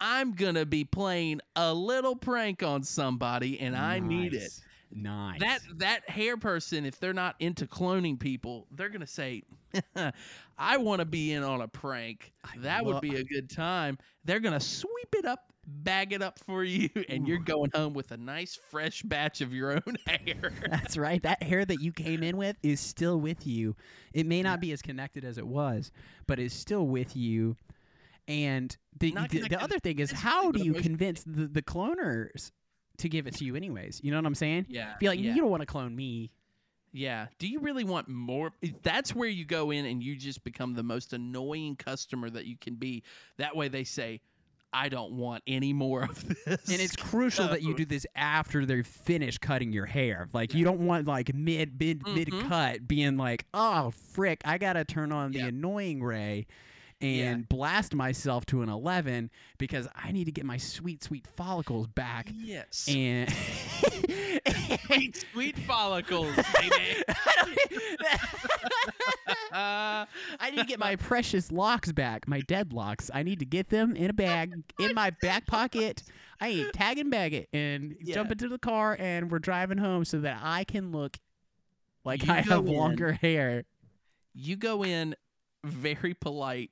[0.00, 4.50] I'm gonna be playing a little prank on somebody, and I need it.
[4.94, 5.40] Nice.
[5.40, 9.42] That that hair person, if they're not into cloning people, they're gonna say,
[10.58, 12.32] "I want to be in on a prank.
[12.58, 16.62] That would be a good time." They're gonna sweep it up, bag it up for
[16.62, 20.52] you, and you're going home with a nice fresh batch of your own hair.
[20.70, 21.20] That's right.
[21.24, 23.74] That hair that you came in with is still with you.
[24.12, 25.90] It may not be as connected as it was,
[26.28, 27.56] but it's still with you.
[28.28, 32.52] And the the, the other thing is, how do you convince the, the cloners
[32.98, 34.00] to give it to you anyways?
[34.02, 34.66] You know what I'm saying?
[34.68, 36.30] yeah, Be like, yeah, you don't want to clone me.
[36.92, 37.26] yeah.
[37.38, 38.52] Do you really want more?
[38.82, 42.56] That's where you go in and you just become the most annoying customer that you
[42.56, 43.02] can be.
[43.38, 44.20] That way, they say,
[44.72, 48.64] "I don't want any more of this." And it's crucial that you do this after
[48.64, 50.28] they're finished cutting your hair.
[50.32, 52.48] Like you don't want like mid mid mid Mhm.
[52.48, 56.46] cut being like, oh frick, I gotta turn on the annoying ray
[57.04, 57.46] and Yeah.
[57.48, 62.30] blast myself to an eleven because I need to get my sweet sweet follicles back.
[62.34, 63.30] yes, And
[64.86, 67.02] sweet, sweet follicles, baby.
[69.52, 70.06] I
[70.50, 73.10] need to get my precious locks back, my dead locks.
[73.12, 76.02] I need to get them in a bag in my back pocket.
[76.40, 79.78] I need to tag and bag it and jump into the car and we're driving
[79.78, 81.18] home so that I can look
[82.04, 82.72] like You I have in.
[82.72, 83.64] longer hair.
[84.34, 85.14] you go in
[85.64, 86.70] very polite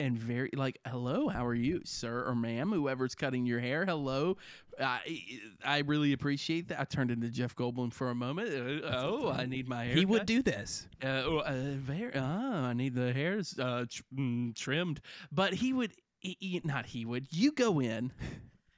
[0.00, 4.36] and very like hello how are you sir or ma'am whoever's cutting your hair hello
[4.80, 5.00] i
[5.64, 8.48] i really appreciate that i turned into jeff goldblum for a moment
[8.82, 10.88] Uh, oh i need my hair He would do this.
[11.04, 15.72] uh, oh, uh, very, ah, i need the hairs uh, tr- mm, trimmed but he
[15.74, 18.10] would he, he- not he would you go in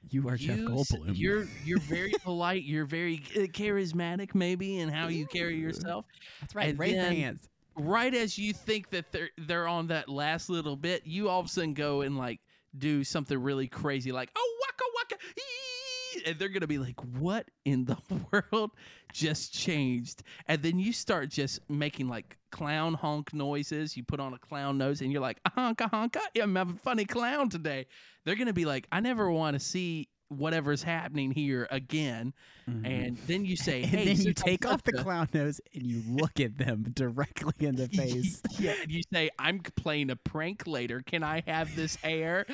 [0.09, 1.13] You are Jeff you Goldblum.
[1.17, 6.05] you're you're very polite you're very uh, charismatic maybe in how you carry yourself
[6.41, 6.69] That's right.
[6.69, 7.49] and Raise then- the hands.
[7.75, 11.45] Right as you think that they're they're on that last little bit, you all of
[11.47, 12.39] a sudden go and like
[12.77, 17.49] do something really crazy, like oh waka waka, ee," and they're gonna be like, "What
[17.65, 17.97] in the
[18.31, 18.71] world
[19.11, 23.97] just changed?" And then you start just making like clown honk noises.
[23.97, 27.49] You put on a clown nose, and you're like, "Honka honka, I'm having funny clown
[27.49, 27.87] today."
[28.25, 32.33] They're gonna be like, "I never want to see." Whatever's happening here again,
[32.65, 33.95] and then you say, Mm-hmm.
[33.95, 37.67] and "Hey," then you take off the clown nose and you look at them directly
[37.67, 38.41] in the face.
[38.59, 41.01] yeah, and you say, "I'm playing a prank later.
[41.05, 42.45] Can I have this hair?"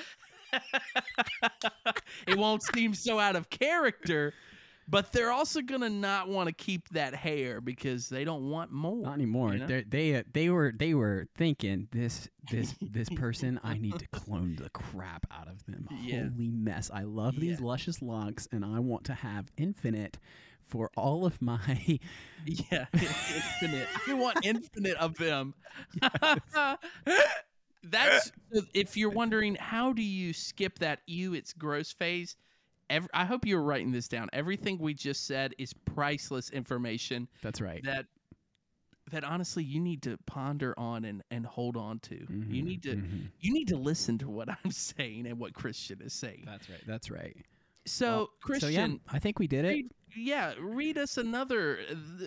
[2.28, 4.34] it won't seem so out of character,
[4.90, 9.04] but they're also gonna not want to keep that hair because they don't want more.
[9.04, 9.54] Not anymore.
[9.54, 9.68] you know?
[9.68, 13.60] They're- They uh, they were they were thinking this this this person.
[13.64, 15.88] I need to clone the crap out of them.
[16.02, 16.30] Yeah.
[16.30, 16.90] Holy mess!
[16.94, 20.18] I love these luscious locks, and I want to have infinite
[20.66, 21.60] for all of my.
[22.46, 23.88] Yeah, infinite.
[24.08, 25.54] I want infinite of them.
[27.84, 28.32] That's
[28.74, 32.36] if you're wondering how do you skip that ew it's gross phase.
[32.90, 34.30] Ev I hope you're writing this down.
[34.34, 37.84] Everything we just said is priceless information That's right.
[37.84, 38.06] that
[39.12, 42.16] that honestly you need to ponder on and, and hold on to.
[42.16, 43.30] You Mhm, need to mhm.
[43.40, 46.44] you need to listen to what I'm saying and what Christian is saying.
[46.46, 46.82] That's right.
[46.86, 47.36] That's right.
[47.86, 49.70] So Well, Christian, So yeah, I think we did it.
[49.70, 51.80] read, yeah, read us another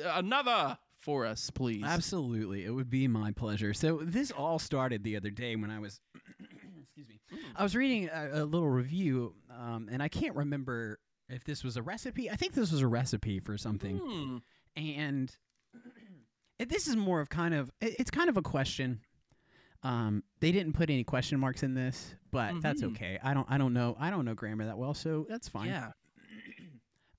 [0.07, 1.85] another for us, please.
[1.85, 3.73] Absolutely, it would be my pleasure.
[3.75, 6.01] So this all started the other day when I was,
[6.97, 7.21] excuse me,
[7.57, 11.77] I was reading a, a little review, um, and I can't remember if this was
[11.77, 12.31] a recipe.
[12.31, 14.37] I think this was a recipe for something, Hmm.
[14.77, 15.35] and
[16.59, 19.01] it, this is more of kind of it- it's kind of a question.
[19.83, 22.93] Um, they didn't put any question marks in this, but that's Mhm.
[22.93, 23.19] okay.
[23.23, 25.69] I don't I don't know I don't know grammar that well, so that's fine.
[25.69, 25.91] Yeah.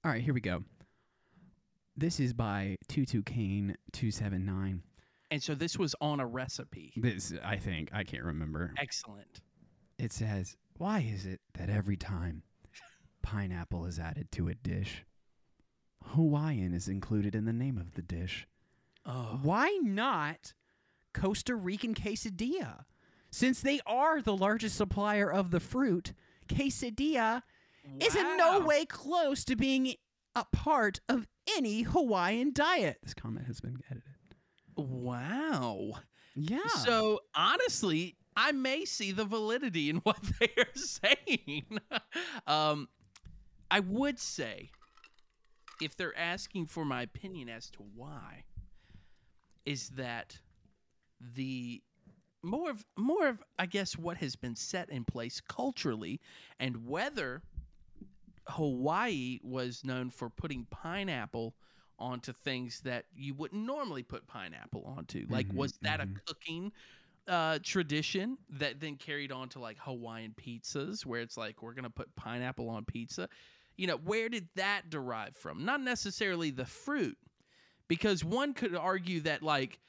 [0.06, 0.64] All right, here we go.
[1.98, 4.84] This is by Tutu Kane two seven nine.
[5.32, 6.94] And so this was on a recipe.
[6.96, 8.72] This, I think, I can't remember.
[8.78, 9.42] Excellent.
[9.98, 12.44] It says, Why is it that every time
[13.22, 15.06] pineapple is added to a dish,
[16.04, 18.48] Hawaiian is included in the name of the dish?
[19.06, 19.40] Oh.
[19.42, 20.54] Why not
[21.14, 22.86] Costa Rican quesadilla?
[23.32, 26.14] Since they are the largest supplier of the fruit,
[26.48, 27.42] quesadilla
[28.00, 29.96] is in no way close to being
[30.36, 31.28] a part of
[31.58, 33.00] any Hawaiian diet.
[33.04, 34.14] This comment has been edited.
[34.76, 35.94] Wow.
[36.36, 36.68] Yeah.
[36.68, 41.66] So honestly, I may see the validity in what they are saying.
[42.48, 42.90] um,
[43.72, 44.72] I would say,
[45.82, 48.44] if they're asking for my opinion as to why,
[49.66, 50.38] is that
[51.36, 51.82] the
[52.44, 56.20] more of more of I guess what has been set in place culturally,
[56.60, 57.44] and whether
[58.48, 61.56] Hawaii was known for putting pineapple
[62.00, 65.26] onto things that you wouldn't normally put pineapple onto.
[65.30, 66.18] Like, Mhm, was that mhm.
[66.18, 66.72] a cooking
[67.28, 71.90] uh, tradition that then carried on to like Hawaiian pizzas, where it's like we're gonna
[71.90, 73.30] put pineapple on pizza?
[73.78, 75.66] You know, where did that derive from?
[75.66, 77.18] Not necessarily the fruit,
[77.88, 79.80] because one could argue that like,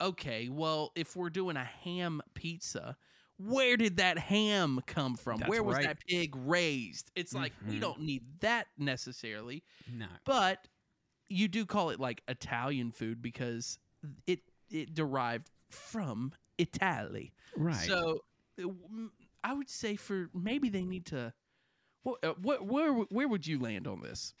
[0.00, 2.96] okay, well, if we're doing a ham pizza.
[3.38, 5.40] Where did that ham come from?
[5.40, 5.86] That's Where was right.
[5.86, 7.10] that pig raised?
[7.16, 7.80] It's like we Mhm.
[7.80, 10.06] don't need that necessarily no.
[10.24, 10.68] but
[11.28, 13.78] you do call it like Italian food because
[14.28, 17.32] it it derived from Italy.
[17.56, 17.74] Right.
[17.74, 18.20] So
[19.44, 21.32] I would say for maybe they need to.
[22.02, 24.34] What, uh, what where where would you land on this?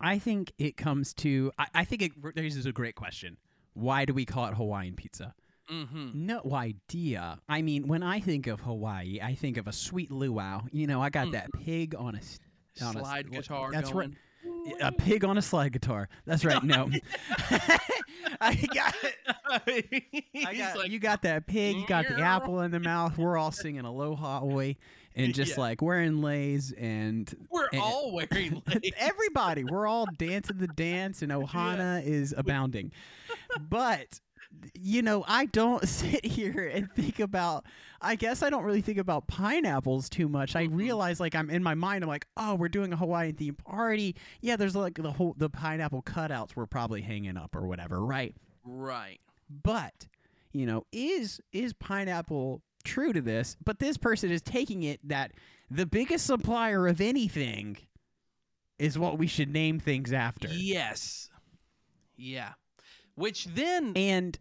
[0.00, 1.50] I think it comes to.
[1.58, 3.36] I, I think it raises a great question.
[3.74, 5.34] Why do we call it Hawaiian pizza?
[5.72, 6.10] Mm-hmm.
[6.26, 7.40] No idea.
[7.48, 10.62] I mean, when I think of Hawaii, I think of a sweet luau.
[10.70, 13.70] You know, I got that pig on a on Slide what- guitar.
[13.72, 14.10] That's going.
[14.10, 14.18] right.
[14.80, 16.08] A pig on a slide guitar.
[16.26, 16.62] That's right.
[16.62, 16.90] No,
[18.40, 18.94] I got.
[20.46, 21.76] I got like, you got that pig.
[21.76, 23.16] You got the apple in the mouth.
[23.18, 24.74] We're all singing Aloha 'Oe,
[25.14, 25.60] and just Yeah.
[25.60, 28.92] like wearing leis and We're and- all wearing lace.
[28.98, 29.64] everybody.
[29.64, 32.92] We're all dancing the dance, and Ohana is abounding.
[33.68, 34.20] But
[34.74, 37.64] you know, I don't sit here and think about.
[38.00, 40.54] I guess I don't really think about pineapples too much.
[40.54, 40.76] I Mhm.
[40.76, 42.04] realize, like, I'm in my mind.
[42.04, 44.14] I'm like, oh, we're doing a Hawaiian theme party.
[44.42, 48.34] Yeah, there's like the whole the pineapple cutouts we're probably hanging up or whatever, right?
[48.64, 49.20] right.
[49.62, 50.06] But
[50.52, 53.56] you know, is is pineapple true to this?
[53.64, 55.32] But this person is taking it that
[55.70, 57.78] the biggest supplier of anything
[58.78, 60.48] is what we should name things after.
[60.48, 61.30] Yes.
[62.16, 62.52] Yeah.
[63.14, 64.38] Which then And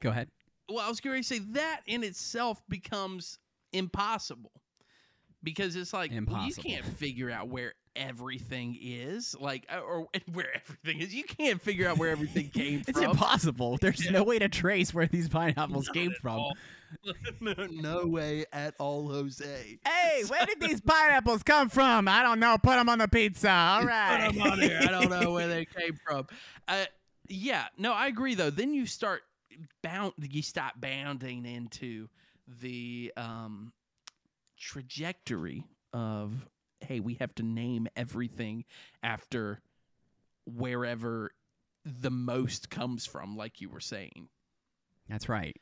[0.00, 0.28] go ahead.
[0.68, 3.38] well, I was going to say that in itself becomes
[3.72, 4.52] impossible
[5.42, 10.46] because it's like well, you can't figure out where everything is, like, uh, or where
[10.54, 11.12] everything is.
[11.14, 12.84] You can't figure out where everything came from.
[12.88, 13.10] It's from.
[13.10, 13.78] impossible.
[13.80, 14.12] There's Yeah.
[14.12, 16.52] no way to trace where these pineapples Not came from.
[17.40, 19.78] no, no way at all, Jose.
[19.86, 22.06] Hey, where did these pineapples come from?
[22.08, 22.56] I don't know.
[22.62, 23.50] Put them on the pizza.
[23.50, 24.20] All Put right.
[24.32, 24.80] 'em on there.
[24.82, 26.26] I don't know where they came from.
[26.68, 26.84] Uh,
[27.28, 28.50] yeah, no, I agree though.
[28.50, 29.22] Then you start
[29.82, 30.12] bound.
[30.18, 32.08] You stop bounding into
[32.60, 33.72] the um,
[34.58, 36.46] trajectory of
[36.80, 38.64] hey, we have to name everything
[39.02, 39.60] after
[40.46, 41.32] wherever
[41.84, 44.28] the most comes from, like you were saying.
[45.08, 45.56] That's right.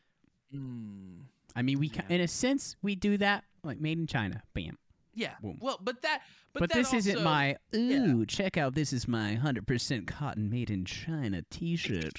[0.55, 1.23] Mm,
[1.55, 2.03] I mean, we Yeah.
[2.09, 4.43] in a sense we do that like made in China.
[4.55, 4.77] Bam.
[5.17, 5.33] Yeah.
[5.43, 5.59] Boom.
[5.61, 6.21] Well, but that.
[6.53, 7.97] But, But, that this isn't also- my yeah.
[7.99, 8.25] ooh.
[8.25, 12.13] Check out this is my hundred percent cotton made in China T-shirt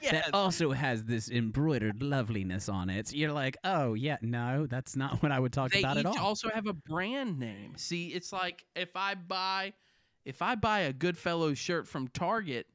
[0.00, 3.12] yeah, that also has this embroidered loveliness on it.
[3.12, 6.18] You're like, oh yeah, no, that's not what I would talk they about at all.
[6.18, 7.74] also have a brand name.
[7.76, 9.74] See, it's like if I buy
[10.24, 12.66] if I buy a Goodfellow shirt from Target,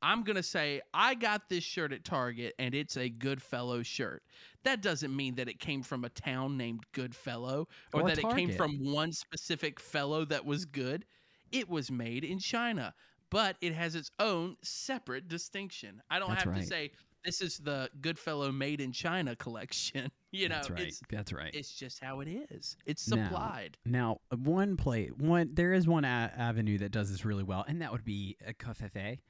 [0.00, 4.22] I'm gonna say I got this shirt at Target and it's a Goodfellow shirt.
[4.68, 8.28] That doesn't mean that it came from a town named Goodfellow or, Or that it
[8.34, 11.06] came from one specific fellow that was good.
[11.50, 12.92] It was made in China
[13.30, 16.02] but it has its own separate distinction.
[16.10, 16.62] I don't That's have right.
[16.62, 16.90] to say
[17.24, 20.10] this is the Goodfellow Made in China collection.
[20.30, 20.82] You know, That's right.
[20.82, 21.54] it's That's right.
[21.54, 22.76] it's just how it is.
[22.84, 23.78] It's Now- supplied.
[23.86, 27.80] Now, one play, one there is one a- avenue that does this really well, and
[27.80, 29.20] that would be a café,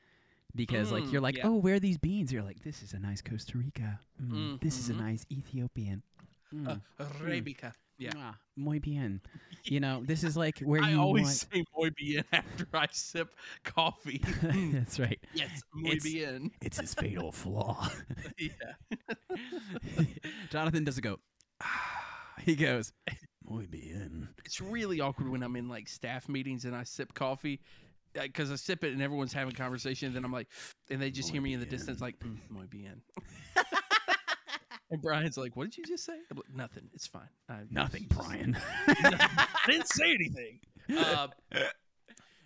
[0.54, 1.46] because like Mm, you're like, yeah.
[1.48, 2.32] oh, where are these beans?
[2.32, 4.00] You're like, this is a nice Costa Rica.
[4.22, 4.98] Mm, This is a Mhm.
[5.00, 6.02] nice Ethiopian.
[6.52, 7.72] Mm, Uh, Arabica.
[7.98, 8.12] Yeah.
[8.14, 9.20] mwah, muy bien.
[9.64, 11.36] You know, this is like where I you always want.
[11.52, 13.28] say muy bien after I sip
[13.64, 14.20] coffee.
[14.20, 15.18] Mm, That's right.
[15.34, 16.50] yes, muy It's- bien.
[16.62, 17.88] It's his fatal flaw.
[18.38, 18.74] Yeah.
[20.50, 21.18] Jonathan doesn't go.
[22.44, 22.92] he goes.
[23.44, 24.28] Muy bien.
[24.44, 27.60] It's really awkward when I'm in like staff meetings and I sip coffee
[28.14, 30.06] because I sip it and everyone's having conversation.
[30.08, 30.48] And then I'm like,
[30.90, 33.00] and they just hear me in the distance like, mm, muy bien.
[34.90, 36.14] and Brian's like, what did you just say?
[36.30, 36.88] I'm like, Nothing.
[36.94, 37.28] It's fine.
[37.48, 38.56] I, Nothing, just- Brian.
[38.88, 40.60] I didn't say anything.
[40.98, 41.28] Uh,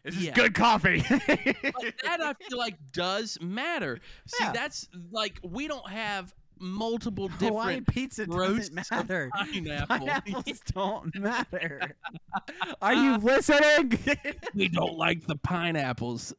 [0.04, 0.34] This is Yeah.
[0.34, 1.04] good coffee.
[1.08, 4.00] but that I feel like does matter.
[4.26, 4.52] See, Yeah.
[4.52, 9.30] that's like we don't have multiple Hawaiian different pizza roasts doesn't matter.
[9.34, 10.06] pineapple.
[10.06, 11.80] Pineapples don't matter.
[12.82, 13.98] Are you listening?
[14.54, 16.32] we don't like the pineapples.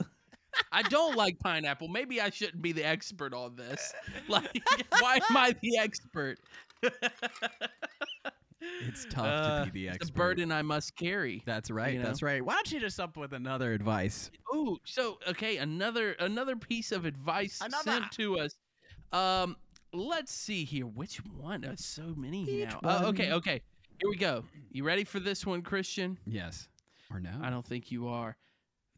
[0.71, 1.87] I don't like pineapple.
[1.87, 3.93] Maybe I shouldn't be the expert on this.
[4.27, 4.63] Like,
[4.99, 6.37] why am I the expert?
[8.81, 10.13] it's tough Uh, to be the It's expert.
[10.13, 11.41] a burden I must carry.
[11.45, 11.93] That's right.
[11.93, 12.05] you know?
[12.05, 12.43] That's right.
[12.43, 14.29] Why don't you just up with another advice?
[14.55, 17.83] Ooh, so okay, another another piece of advice Another.
[17.91, 18.55] sent to us.
[19.11, 19.57] Um,
[19.93, 20.85] let's see here.
[20.85, 21.61] Which one?
[21.61, 22.79] There's so many Each now.
[22.83, 23.61] Uh, okay, okay.
[23.99, 24.43] Here we go.
[24.71, 26.17] You ready for this one, Christian?
[26.25, 26.67] Yes.
[27.11, 27.31] Or no?
[27.41, 28.35] I don't think you are.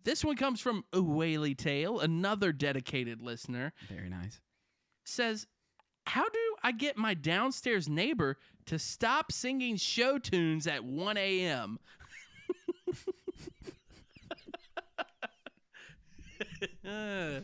[0.03, 3.73] This one comes from a Whaley Tale, another dedicated listener.
[3.89, 4.39] Very nice.
[5.03, 5.47] says,
[6.05, 8.37] How do I get my downstairs neighbor
[8.67, 11.79] to stop singing show tunes at 1 a.m.?
[16.87, 17.39] Uh,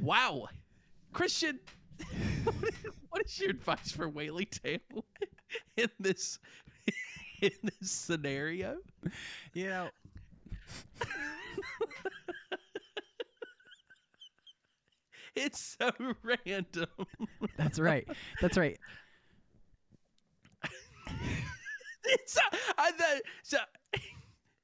[0.00, 0.46] wow.
[1.12, 1.58] Christian,
[3.10, 5.04] what is your advice for Whaley Tale
[5.76, 6.38] in this
[7.40, 8.76] in this scenario?
[9.54, 9.88] You know,
[15.34, 15.90] It's so
[16.22, 16.86] random.
[17.56, 18.06] that's right.
[18.40, 18.78] That's right.
[22.04, 22.36] It's
[22.78, 23.58] I thought so.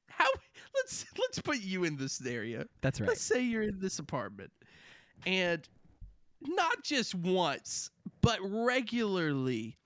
[0.09, 0.26] How?
[0.74, 2.64] Let's let's put you in this scenario.
[2.83, 3.09] That's right.
[3.09, 4.51] Let's say you're in this apartment,
[5.26, 5.66] and
[6.43, 9.78] not just once, but regularly,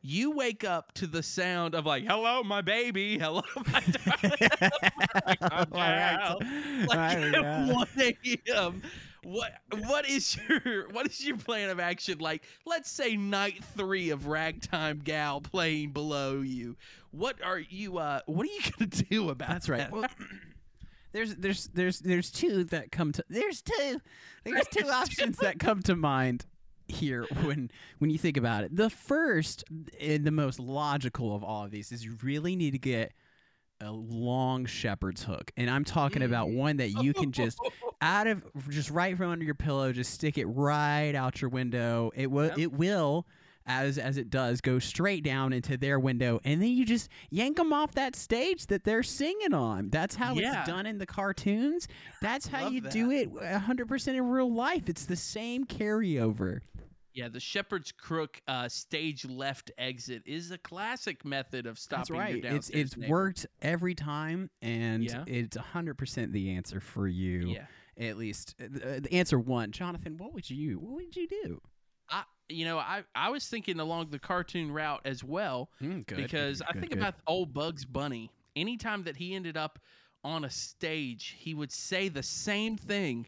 [0.00, 3.18] you wake up to the sound of like, "Hello, my baby.
[3.18, 4.92] Hello, my darling."
[5.24, 6.38] Like, "Calm down."
[6.86, 8.82] like at 1 a.m.
[9.24, 9.52] What
[9.86, 12.44] what is your what is your plan of action like?
[12.64, 16.76] Let's say night three of Ragtime Gal playing below you.
[17.10, 19.78] What are you uh what are you gonna do about That's right.
[19.78, 19.92] that?
[19.92, 20.06] Well,
[21.12, 24.00] there's there's there's there's two that come to there's two
[24.44, 26.46] there's two options that come to mind
[26.88, 28.74] here when when you think about it.
[28.74, 29.64] The first
[30.00, 33.12] and the most logical of all of these is you really need to get
[33.80, 36.56] a long shepherd's hook, and I'm talking about mm.
[36.56, 37.58] one that you can just
[38.00, 42.10] out of just right from under your pillow, just stick it right out your window.
[42.14, 42.58] It will Yep.
[42.58, 43.26] it will
[43.68, 47.56] as as it does go straight down into their window and then you just yank
[47.56, 49.90] them off that stage that they're singing on.
[49.90, 50.60] That's how Yeah.
[50.60, 51.86] it's done in the cartoons.
[52.22, 54.88] That's how you do it 100% in real life.
[54.88, 56.60] It's the same carryover.
[57.14, 62.10] Yeah, the Shepherd's Crook uh, stage left exit is a classic method of stopping That's
[62.10, 62.44] right.
[62.44, 63.12] It's it's neighbor.
[63.12, 65.24] worked every time and Yeah.
[65.26, 67.48] it's 100% the answer for you.
[67.48, 67.66] Yeah.
[67.98, 68.66] At least uh,
[69.00, 69.72] the answer 1.
[69.72, 71.60] Jonathan, what would you what would you do?
[72.48, 76.62] You know, I, I was thinking along the cartoon route as well Mm, good, because
[76.62, 76.98] I think good.
[76.98, 78.30] about old Bugs Bunny.
[78.56, 79.78] Anytime that he ended up
[80.24, 83.26] on a stage, he would say the same thing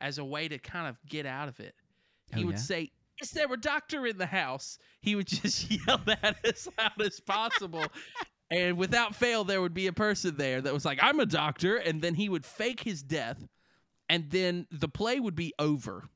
[0.00, 1.74] as a way to kind of get out of it.
[2.34, 2.60] He Oh, would yeah?
[2.60, 4.78] say, Is there a doctor in the house?
[5.00, 7.92] He would just yell that as loud as possible.
[8.50, 11.76] and without fail, there would be a person there that was like, I'm a doctor.
[11.76, 13.46] And then he would fake his death.
[14.08, 16.08] And then the play would be over.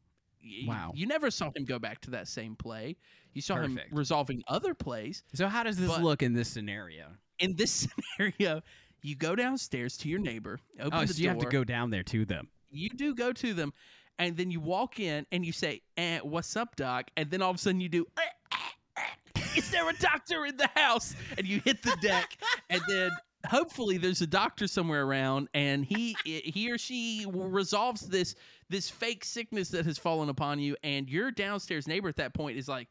[0.67, 0.93] Wow.
[0.95, 2.97] You never saw him go back to that same play.
[3.33, 7.07] You saw him resolving other plays So how does this look in this scenario?
[7.39, 7.87] in this
[8.17, 8.63] scenario,
[9.03, 11.91] you go downstairs to your neighbor, open Oh, the so you have to go down
[11.91, 12.49] there to them.
[12.71, 13.73] You do go to them,
[14.19, 17.51] and then you walk in and you say, eh, "What's up, doc?" And then all
[17.51, 18.23] of a sudden you do, "Eh,
[18.53, 19.03] eh,
[19.37, 19.41] eh.
[19.57, 22.39] "Is there a doctor in the house?" And you hit the deck,
[22.71, 23.11] and then
[23.47, 28.35] hopefully there's a doctor somewhere around, and he he or she resolves this
[28.69, 32.57] this fake sickness that has fallen upon you, and your downstairs neighbor at that point
[32.59, 32.89] is like.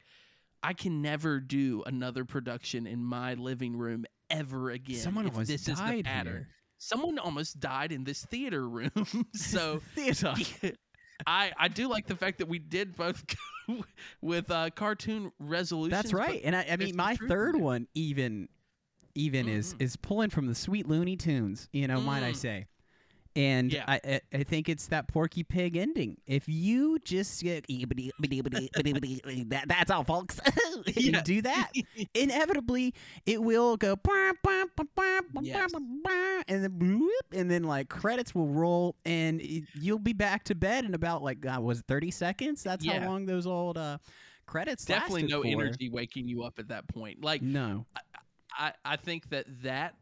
[0.62, 4.96] I can never do another production in my living room ever again.
[4.96, 6.32] Someone if almost this is the died pattern.
[6.32, 6.48] here.
[6.78, 8.90] someone almost died in this theater room.
[9.34, 10.34] so theater.
[11.26, 13.22] I I do like the fact that we did both
[13.68, 13.84] go
[14.22, 15.90] with uh, cartoon resolution.
[15.90, 16.40] That's right.
[16.42, 18.48] And I, I mean, my third one even
[19.14, 19.82] even is Mhm.
[19.82, 21.68] is pulling from the sweet Looney Tunes.
[21.72, 22.36] You know, might I Mm.
[22.36, 22.66] say?
[23.36, 23.84] And Yeah.
[23.86, 26.16] I, I I think it's that Porky Pig ending.
[26.26, 27.66] If you just get
[29.50, 30.40] that, that's all, folks.
[30.96, 31.22] You Yeah.
[31.22, 31.70] do that,
[32.14, 32.94] inevitably
[33.26, 33.96] it will go
[35.42, 35.72] Yes.
[36.48, 39.40] and then bloop, and then like credits will roll and
[39.74, 43.00] you'll be back to bed in about like uh, was it 30 seconds that's Yeah.
[43.00, 43.98] how long those old uh
[44.46, 45.48] credits Definitely no for.
[45.48, 47.22] energy waking you up at that point.
[47.22, 47.86] Like no
[48.58, 49.94] I, I think that that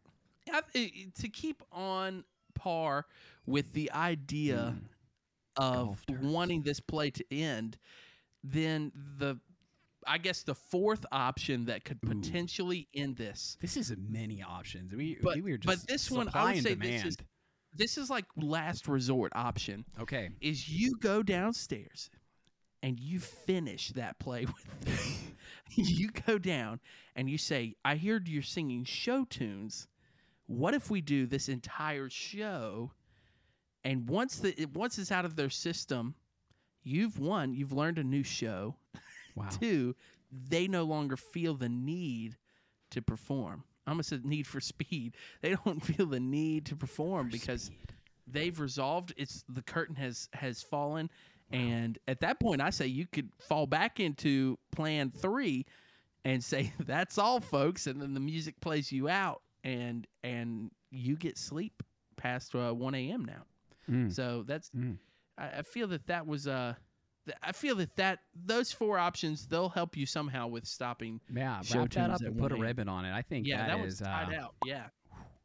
[0.53, 2.25] I, i- to keep on
[2.65, 3.07] par
[3.47, 4.89] with the idea Mm.
[5.57, 7.77] of wanting this play to end,
[8.43, 9.39] then the
[10.07, 12.09] I guess the fourth option that could Ooh.
[12.09, 13.57] potentially end this.
[13.63, 17.05] this is many options we, But- we were but this one, I would say this
[17.05, 17.17] is-
[17.77, 19.85] This is like last resort option.
[19.99, 22.11] okay Is you go downstairs
[22.83, 25.35] and you finish that play with
[25.77, 26.81] you go down
[27.17, 29.89] and you say, I heard you're singing show tunes.
[30.47, 32.93] What if we do this entire show?
[33.83, 36.15] And once the it- once it's out of their system,
[36.83, 37.55] you've won.
[37.55, 38.77] You've learned a new show.
[39.35, 39.95] wow Two,
[40.31, 42.37] they no longer feel the need
[42.91, 43.65] to perform.
[43.87, 45.17] I almost said need for speed.
[45.43, 47.71] They don't feel the need to perform because
[48.27, 49.13] they've resolved.
[49.17, 51.11] It's the curtain has has fallen,
[51.51, 55.67] and at that point, I say you could fall back into plan three,
[56.25, 61.17] and say that's all, folks, and then the music plays you out, and and you
[61.17, 61.83] get sleep
[62.17, 63.25] past uh, one a.m.
[63.25, 63.45] now.
[63.91, 64.15] Mm.
[64.15, 64.99] So that's Mm.
[65.37, 66.75] I, I feel that that was uh
[67.27, 71.21] th- I feel that that those four options they'll help you somehow with stopping.
[71.35, 73.79] yeah show wrap that up and put a ribbon on it i think Yeah, that,
[73.79, 74.55] that is tied uh, out.
[74.63, 74.87] Yeah,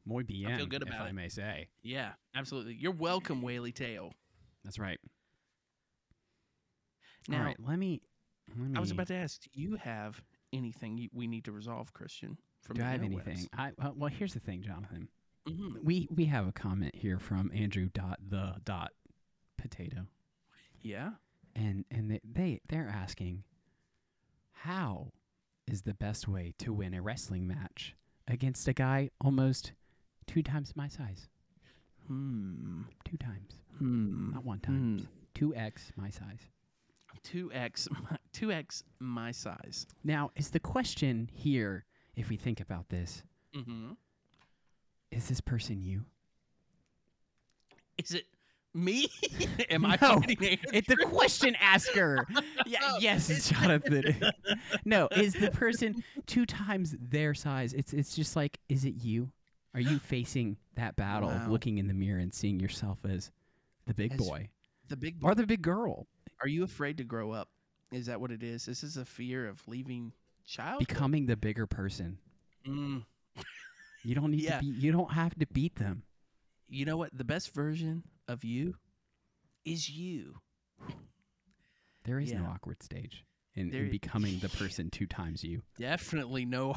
[0.06, 2.74] muy bien feel good if about i may say yeah, absolutely.
[2.76, 4.14] You're welcome, Whaley Tail.
[4.64, 5.00] that's right
[7.28, 8.02] Now, all right let me
[8.58, 10.22] let me I was about to ask, do you have
[10.54, 12.38] anything you, we need to resolve, Christian?
[12.62, 15.08] From do i have anything i well, well here's the thing jonathan
[15.48, 15.84] Mhm.
[15.84, 18.92] we we have a comment here from andrew dot the dot
[19.58, 20.06] potato
[20.82, 21.12] Yeah.
[21.56, 23.44] and and they, they they're asking
[24.52, 25.12] how
[25.68, 27.96] is the best way to win a wrestling match
[28.28, 29.72] against a guy almost
[30.28, 31.28] two times my size
[32.08, 32.84] Hmm.
[33.06, 34.32] two times Hmm.
[34.34, 36.48] not one time two x my size
[37.24, 37.88] Two x,
[38.34, 39.86] two x my size.
[40.04, 41.86] now is the question here
[42.20, 43.24] if we think about this
[43.56, 43.94] Mm-hmm.
[45.12, 46.06] is this person you
[47.98, 48.26] Is it
[48.76, 49.08] me?
[49.72, 50.70] Am I No, fighting Andrew?
[50.74, 52.28] it's the question asker
[52.68, 54.22] yeah yes it's- jonathan
[54.86, 59.32] no is the person two times their size it's it's just like is it you
[59.74, 63.32] are you facing that battle of looking in the mirror and seeing yourself as
[63.88, 64.48] the big As boy
[64.88, 66.06] the big or the big girl
[66.44, 67.50] Are you afraid to grow up?
[67.92, 68.66] Is that what it is?
[68.66, 70.12] This is a fear of leaving
[70.50, 70.80] child.
[70.80, 72.18] becoming the bigger person
[72.66, 73.06] Mm.
[74.04, 74.60] you don't need Yeah.
[74.60, 76.04] to be you don't have to beat them
[76.68, 77.18] You know what?
[77.18, 78.76] The best version of you
[79.66, 80.40] is you.
[82.04, 83.26] there is no awkward stage
[83.56, 86.76] in, There- in becoming the person two times you Definitely no.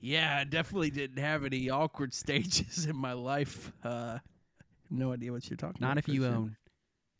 [0.00, 3.72] Yeah, I definitely didn't have any awkward stages in my life.
[3.82, 4.18] Uh,
[4.90, 5.88] no idea what you're talking about.
[5.88, 6.36] not if you Christian.
[6.36, 6.56] own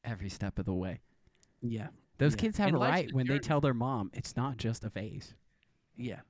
[0.05, 1.01] every step of the way
[1.63, 2.41] Yeah, those Yeah.
[2.41, 5.35] kids have And a right when they tell their mom it's not just a phase
[5.97, 6.21] yeah.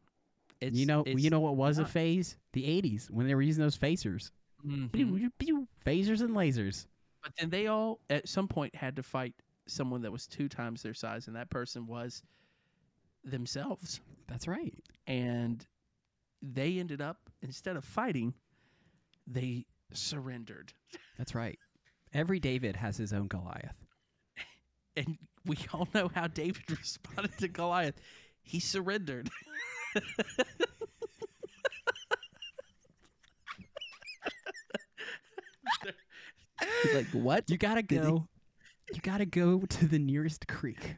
[0.60, 2.36] It's, you know, it's, you know what was a phase?
[2.52, 4.30] The '80s when they were using those phasers,
[4.66, 4.90] Mhm.
[5.38, 6.86] Pew, phasers and lasers.
[7.22, 9.34] But then they all, at some point, had to fight
[9.66, 12.22] someone that was two times their size, and that person was
[13.24, 14.00] themselves.
[14.28, 14.74] That's right.
[15.06, 15.64] and
[16.42, 18.34] they ended up instead of fighting
[19.26, 20.72] they surrendered
[21.18, 21.58] That's right.
[22.12, 23.74] Every David has his own Goliath.
[24.96, 28.00] and we all know how david responded to goliath
[28.46, 29.28] he surrendered
[36.94, 38.28] like what You gotta go.
[38.92, 40.96] You gotta go to the nearest creek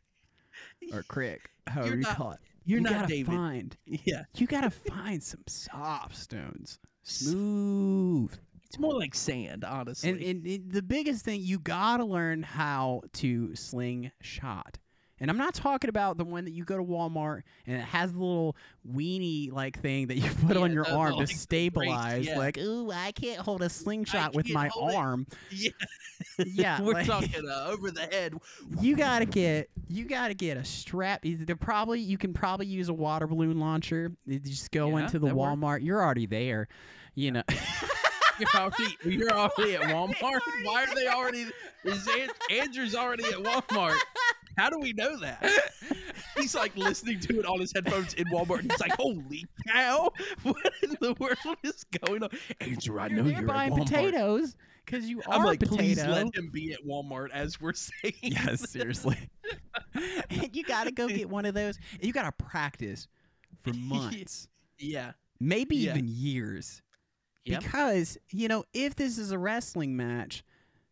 [0.92, 2.38] or crick, however you not- call it.
[2.64, 3.76] you're you not gotta david find.
[3.86, 8.32] yeah You gotta find some soft stones, smooth.
[8.66, 13.02] it's more like sand honestly And, and, and the biggest thing, you gotta learn how
[13.14, 14.78] to sling shot.
[15.20, 18.12] And I'm not talking about the one that you go to Walmart and it has
[18.12, 18.56] the little
[18.90, 22.26] weenie like thing that you put on your arm to stabilize.
[22.26, 22.38] yeah.
[22.38, 25.26] Like, ooh, I can't hold a slingshot with my hold it." arm.
[25.50, 25.70] yeah
[26.46, 28.34] Yeah, we're like- talking uh, over the head
[28.80, 31.22] You gotta get you gotta get a strap.
[31.24, 34.12] They're probably you can probably use a water balloon launcher.
[34.26, 35.56] You just go Yeah, into the works.
[35.56, 35.84] Walmart.
[35.84, 36.68] You're already there.
[37.14, 37.42] You know.
[38.38, 40.40] You're already, you're already at Walmart.
[40.62, 41.46] Why are they already?
[41.82, 42.08] Is
[42.52, 43.96] Andrew's already at Walmart?
[44.58, 45.48] How do we know that?
[46.36, 48.60] He's like listening to it on his headphones in Walmart.
[48.60, 50.10] And he's like, "Holy cow!
[50.42, 52.30] What in the world is going on?"
[52.60, 53.86] Andrew, I know you're you're, buying Walmart.
[53.86, 55.82] potatoes because you are I'm like, a potato.
[55.82, 58.14] please let him be at Walmart as we're saying.
[58.22, 59.18] yes, seriously.
[60.30, 61.78] and you got to go get one of those.
[62.00, 63.06] You got to practice
[63.62, 64.48] for months,
[64.78, 65.12] yeah.
[65.40, 65.90] maybe Yeah.
[65.92, 66.82] even years.
[67.44, 67.62] Yep.
[67.62, 70.44] Because, you know, if this is a wrestling match,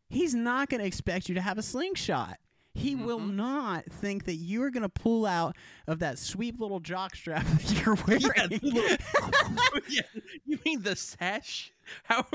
[0.08, 2.38] he's not going to expect you to have a slingshot.
[2.76, 3.34] He will Mhm.
[3.34, 5.56] not think that you are going to pull out
[5.86, 8.60] of that sweet little jock strap that you're wearing.
[8.62, 8.96] Yeah,
[9.50, 10.02] little- yeah,
[10.44, 11.72] you mean the sash?
[12.04, 12.26] How?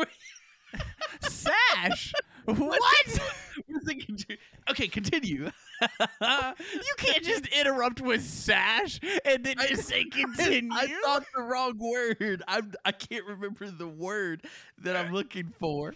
[1.22, 2.14] Sash?
[2.46, 2.58] what?
[3.68, 4.38] Where's the conti-
[4.70, 5.50] okay, continue.
[6.22, 10.72] You can't just interrupt with sash and then I- just say continue.
[10.72, 12.44] I thought the wrong word.
[12.48, 14.46] I'm, I can't remember the word
[14.84, 15.96] that I'm looking for,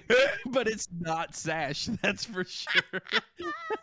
[0.46, 1.86] but it's not sash.
[2.02, 3.02] That's for sure.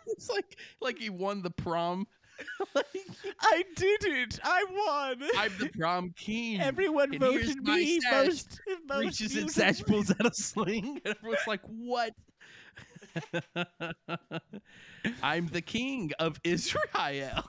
[0.08, 2.06] it's like like he won the prom.
[2.74, 2.86] like,
[3.40, 4.40] I didn't.
[4.42, 5.28] I won.
[5.36, 6.60] I'm the prom king.
[6.60, 8.26] Everyone and voted me sash.
[8.26, 12.12] most, most reaches in sash pulls out a sling, and everyone's like, "What?"
[15.22, 17.44] I'm the king of Israel.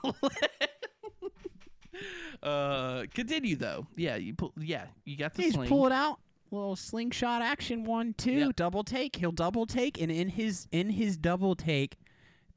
[2.42, 3.86] uh, continue though.
[3.96, 4.52] Yeah, you pull.
[4.58, 5.68] Yeah, you got the He's sling.
[5.68, 6.20] pulling out
[6.50, 8.56] little slingshot action one two Yep.
[8.56, 9.16] double take.
[9.16, 11.96] He'll double take, and in his in his double take,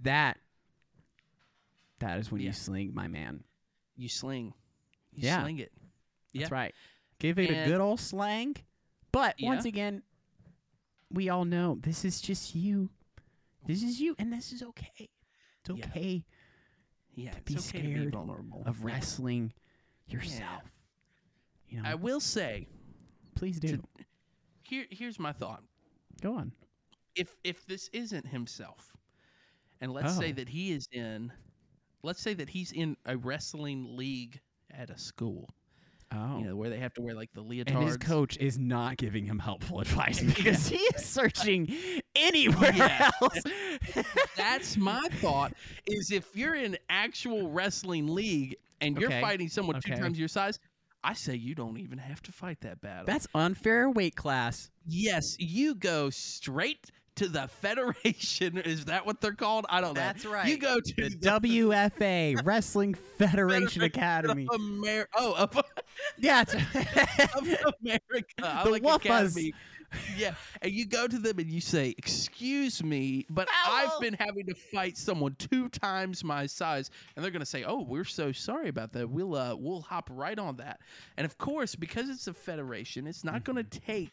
[0.02, 0.38] that
[2.00, 2.48] that is when Yeah.
[2.48, 3.44] you sling, my man.
[3.96, 4.54] You sling.
[5.16, 5.42] You Yeah.
[5.44, 5.72] sling it.
[6.32, 6.42] Yeah.
[6.42, 6.76] That's right.
[7.20, 8.56] Give it a good old slang.
[9.12, 10.04] But once again,
[11.12, 12.90] we all know this is just you.
[13.66, 15.10] This is you, and this is okay.
[15.62, 15.86] It's Yeah.
[15.88, 16.26] okay
[17.16, 18.64] Yeah, be it's okay to be scared vulnerable.
[18.66, 19.52] of wrestling
[20.08, 20.64] yourself.
[21.68, 22.68] You know, I will say,
[23.36, 23.78] please do.
[23.78, 23.84] to-
[24.64, 25.64] here, here's my thought.
[26.22, 26.54] Go on.
[27.16, 28.96] if if this isn't himself,
[29.82, 30.34] and let's say Oh.
[30.34, 31.34] that he is in,
[32.04, 34.40] let's say that he's in a wrestling league
[34.72, 35.50] at a school,
[36.12, 36.40] Oh.
[36.40, 37.68] you know, where they have to wear like the leotards.
[37.76, 41.72] And his coach is not giving him helpful advice because he is searching
[42.16, 43.12] anywhere Yeah.
[43.22, 43.40] else.
[44.36, 45.54] That's my thought.
[45.86, 50.60] Is if you're in actual wrestling league and you're fighting someone two times your size,
[51.04, 53.06] I say you don't even have to fight that battle.
[53.06, 54.70] That's unfair weight class.
[54.86, 58.58] yes, you go straight to the federation.
[58.66, 59.66] Is that what they're called?
[59.70, 60.00] I don't know.
[60.02, 60.48] That's right.
[60.48, 64.48] You go to The WFA Wrestling Federation Academy.
[64.50, 65.62] of Amer- oh, of,
[66.18, 68.34] Yeah, of America.
[68.42, 68.96] I The like Wuffas.
[69.06, 69.54] Academy.
[70.16, 74.46] Yeah, and you go to them and you say, "Excuse me, but I've been having
[74.46, 78.70] to fight someone two times my size," and they're gonna say, "Oh, we're so sorry
[78.70, 79.10] about that.
[79.10, 80.80] We'll uh, we'll hop right on that."
[81.18, 84.12] And of course, because it's a federation, it's not gonna take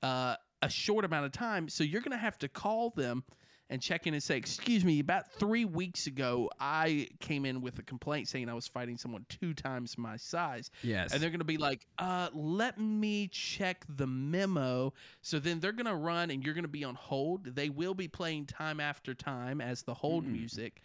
[0.00, 1.68] uh, a short amount of time.
[1.68, 3.24] So you're gonna have to call them
[3.68, 7.80] and check in and say, "Excuse me, about three weeks ago, I came in with
[7.80, 11.40] a complaint saying I was fighting someone two times my size." yes, and they're going
[11.40, 14.92] to be like, uh, let me check the memo.
[15.20, 17.44] So then they're going to run and you're going to be on hold.
[17.56, 20.32] They will be playing time after time as the hold Mm.
[20.32, 20.80] music.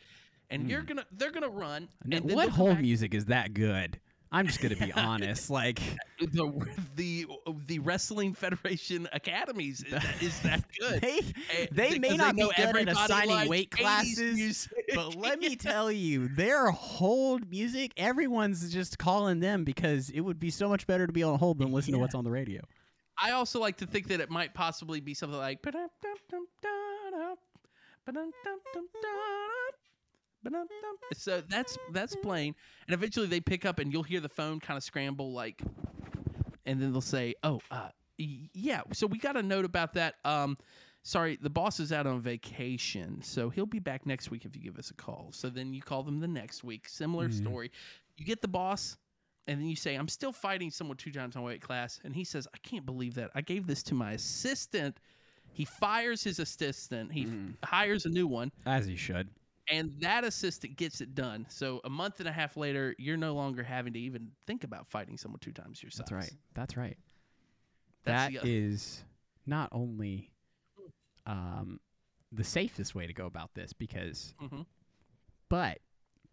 [0.49, 0.88] And you're Mm.
[0.88, 1.88] going to, they're going to run.
[2.03, 3.99] And then what whole back- music is that good?
[4.34, 5.49] I'm just gonna be honest.
[5.49, 5.82] Like,
[6.19, 6.51] The,
[6.95, 7.25] the,
[7.65, 11.01] the Wrestling Federation Academies is that, is that good.
[11.01, 11.19] they,
[11.57, 15.91] Eh, they may not be know good at assigning weight classes, but let me tell
[15.91, 21.07] you, their hold music, everyone's just calling them because it would be so much better
[21.07, 22.61] to be on hold than listen to what's on the radio.
[23.17, 25.61] I also like to think that it might possibly be something like.
[31.13, 32.55] So that's that's playing
[32.87, 35.61] and eventually they pick up and you'll hear the phone kind of scramble like
[36.65, 40.55] and then they'll say oh uh yeah so we got a note about that um
[41.03, 44.61] sorry the boss is out on vacation so he'll be back next week if you
[44.61, 47.33] give us a call so then you call them the next week similar Mhm.
[47.33, 47.71] story
[48.17, 48.97] you get the boss
[49.47, 51.99] and then you say, I'm still fighting someone two times my weight class.
[52.03, 53.31] And he says, I can't believe that.
[53.33, 54.97] I gave this to my assistant.
[55.51, 57.55] He fires his assistant, he f- Mm.
[57.63, 59.29] hires a new one, as he should.
[59.72, 61.45] And that assistant gets it done.
[61.49, 64.88] So a month and a half later, you're no longer having to even think about
[64.88, 65.97] fighting someone two times your size.
[65.99, 66.34] That's right.
[66.53, 66.97] That's right.
[68.03, 69.03] That's That is
[69.45, 70.32] not only
[71.26, 71.80] um,
[72.32, 74.65] the safest way to go about this because, Mhm.
[75.49, 75.80] but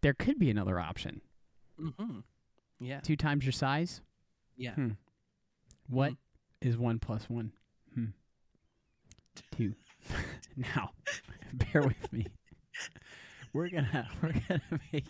[0.01, 1.21] there could be another option.
[1.81, 2.21] Mm-hmm.
[2.81, 3.01] Yeah.
[3.01, 4.01] Two times your size.
[4.57, 4.75] Yeah.
[4.75, 4.91] Hmm.
[5.89, 6.15] What
[6.61, 7.53] is one plus one?
[7.95, 8.07] Hmm.
[9.57, 9.75] Two.
[10.57, 10.93] now,
[11.53, 12.27] bear with me.
[13.53, 15.07] We're gonna we're gonna make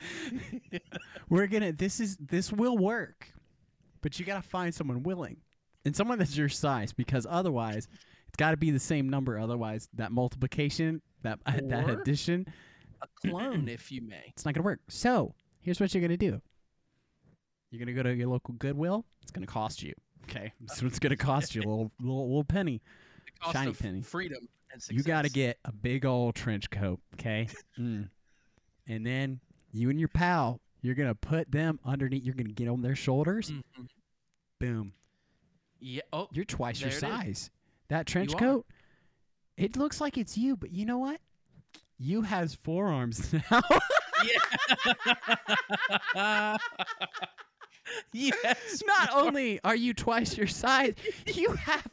[1.28, 3.28] we're gonna this is this will work,
[4.00, 5.36] but you gotta find someone willing.
[5.84, 7.88] and someone that's your size because otherwise
[8.28, 9.38] it's got to be the same number.
[9.38, 12.46] Otherwise, that multiplication, that uh, that Or- addition,
[13.02, 14.22] A clone, if you may.
[14.28, 14.80] it's not gonna work.
[14.88, 16.40] So here's what you're gonna do.
[17.70, 19.04] You're gonna go to your local Goodwill.
[19.22, 19.92] It's gonna cost you.
[20.24, 22.80] Okay, so it's gonna cost you a little little, little penny.
[23.26, 24.02] The cost Shiny of penny.
[24.02, 24.48] freedom.
[24.90, 27.48] You got to get a big old trench coat, okay?
[27.78, 28.08] Mm.
[28.88, 29.40] And then
[29.72, 32.24] you and your pal, you're gonna put them underneath.
[32.24, 33.50] You're gonna get on their shoulders.
[33.50, 33.86] Mhm.
[34.58, 34.92] Boom.
[35.78, 36.02] Yeah.
[36.12, 37.38] Oh, You're twice your There it is.
[37.38, 37.50] size.
[37.88, 38.40] That trench You are.
[38.40, 38.66] coat,
[39.56, 41.20] it looks like it's you, but you know what?
[41.98, 43.62] You has forearms now.
[46.14, 46.56] yeah.
[48.12, 48.82] yes.
[48.86, 50.94] Not only are you twice your size,
[51.26, 51.86] you have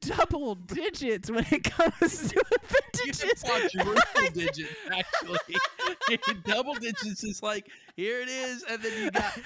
[0.00, 2.34] double digits when it comes to
[3.04, 3.42] You appendages.
[3.42, 6.36] have quadruple digits, actually.
[6.44, 9.38] double digits is like, here it is, and then you got,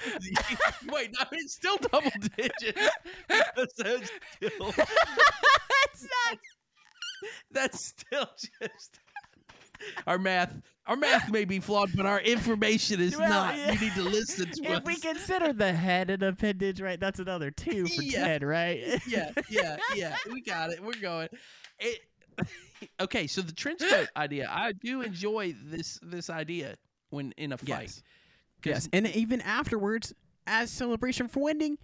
[0.91, 2.89] wait, no, it's still double digits.
[3.29, 3.99] it's still,
[4.71, 6.37] That's not.
[7.51, 8.27] that's still
[8.61, 8.99] just,
[10.07, 10.53] our math,
[10.85, 13.57] our math may be flawed, but our information is Well, not.
[13.57, 13.71] yeah.
[13.73, 14.77] You need to listen to us.
[14.79, 16.99] If we consider the head an appendage, right?
[16.99, 18.25] That's another two for Yeah.
[18.39, 19.01] ten, right?
[19.07, 20.15] yeah, yeah, yeah.
[20.31, 20.83] We got it.
[20.83, 21.29] We're going.
[21.79, 21.99] It,
[22.99, 26.75] okay, so the trench coat idea, I do enjoy this this idea
[27.09, 27.67] when in a fight.
[27.67, 28.03] Yes.
[28.65, 30.13] Yes, and even afterwards,
[30.47, 31.77] as celebration for winning,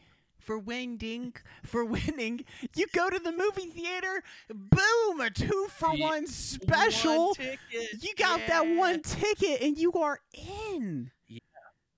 [0.44, 1.34] For winding.
[1.64, 2.44] for winning,
[2.76, 4.22] you go to the movie theater.
[4.50, 7.28] Boom, a two for one special.
[7.28, 11.12] One ticket, you got that one ticket, and you are in.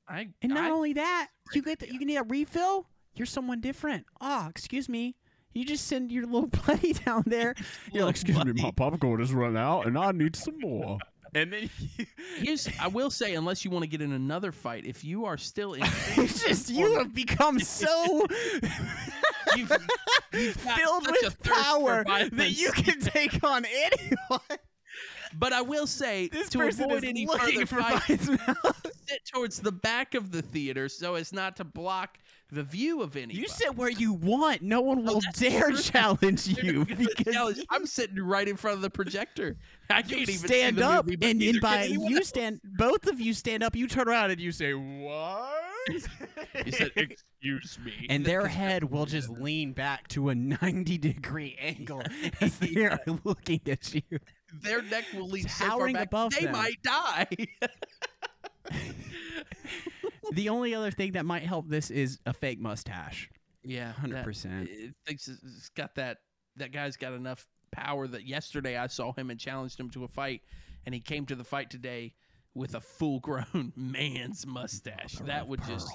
[0.08, 2.88] I, And not I- only that, you get the, you can get a refill.
[3.16, 4.06] You're someone different.
[4.22, 5.16] Oh, excuse me.
[5.54, 7.56] You just send your little buddy down there.
[7.93, 11.00] You're like, excuse me, my popcorn has run out, and I need some more.
[11.36, 12.06] And then you,
[12.38, 15.38] Here's, I will say, unless you want to get in another fight, if you are
[15.38, 15.84] still in,
[16.18, 18.26] it's just you have become so
[19.56, 19.72] you've,
[20.34, 24.60] you've filled with power that you can take on anyone.
[25.38, 28.26] But I will say, This to person avoid is any looking further for fight, fights
[29.08, 32.18] sit towards the back of the theater so as not to block
[32.52, 33.40] the view of anybody.
[33.40, 34.62] You sit where you want.
[34.62, 38.76] No one oh, will that's dare challenge you because challenge- I'm sitting right in front
[38.76, 39.58] of the projector.
[39.90, 42.28] I can't you even stand up, movie, and, by you else.
[42.28, 43.76] stand, both of you stand up.
[43.76, 45.52] You turn around and you say, "What?"
[46.64, 46.92] He said,
[47.46, 52.02] "Excuse me," and their head will just lean back to a 90 degree angle
[52.41, 54.02] as they are looking at you.
[54.62, 56.52] their neck will lean so Towering back above they them.
[56.54, 57.28] might die.
[60.32, 63.30] The only other thing that might help this is a fake mustache.
[63.64, 64.68] yeah, 100%.
[64.68, 66.18] It thinks it's got that.
[66.58, 70.08] That guy's got enough power that yesterday I saw him and challenged him to a
[70.08, 70.41] fight,
[70.86, 72.16] and he came to the fight today
[72.54, 75.18] with a full-grown man's mustache.
[75.22, 75.91] Oh, that would just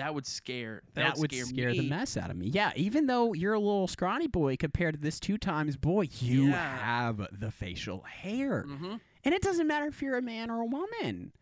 [0.00, 2.48] that would scare that, That would scare, scare the mess out of me.
[2.48, 6.48] Yeah, even though you're a little scrawny boy compared to this two times boy, you
[6.48, 6.78] Yeah.
[6.78, 8.62] have the facial hair.
[8.62, 11.32] hmm And it doesn't matter if you're a man or a woman.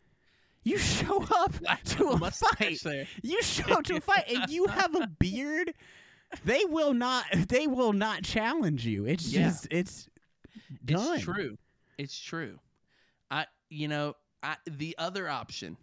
[0.65, 1.55] You show up
[1.87, 2.81] to a fight.
[2.85, 3.07] there.
[3.23, 5.73] You show up to a fight and you have a beard.
[6.45, 9.07] They will not they will not challenge you.
[9.07, 9.49] It's Yeah.
[9.49, 10.09] just it's
[10.85, 11.15] done.
[11.17, 11.57] It's true.
[11.97, 12.59] It's true.
[13.31, 15.77] I you know I the other option.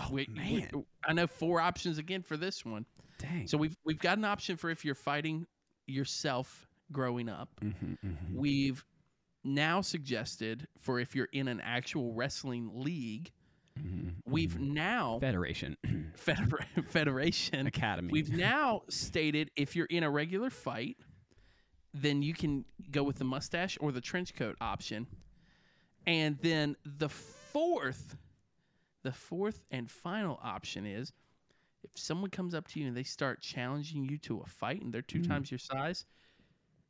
[0.00, 0.68] Oh we- we-
[1.04, 2.86] I know four options again for this one.
[3.18, 3.46] Dang.
[3.46, 5.46] So we've we've got an option for if you're fighting
[5.86, 7.50] yourself growing up.
[7.60, 8.16] Mhm, mhm.
[8.34, 8.84] We've
[9.44, 13.30] now suggested for if you're in an actual wrestling league.
[13.78, 14.72] Mhm, We've mhm.
[14.72, 15.76] now Federation
[16.16, 17.66] feder- federation.
[17.66, 18.10] Academy.
[18.12, 20.96] We've now stated if you're in a regular fight,
[21.94, 25.06] then you can go with the mustache or the trench coat option.
[26.06, 28.16] And then the fourth,
[29.02, 31.12] the fourth and final option is
[31.82, 34.92] if someone comes up to you and they start challenging you to a fight and
[34.92, 35.28] they're two Mm.
[35.28, 36.04] times your size,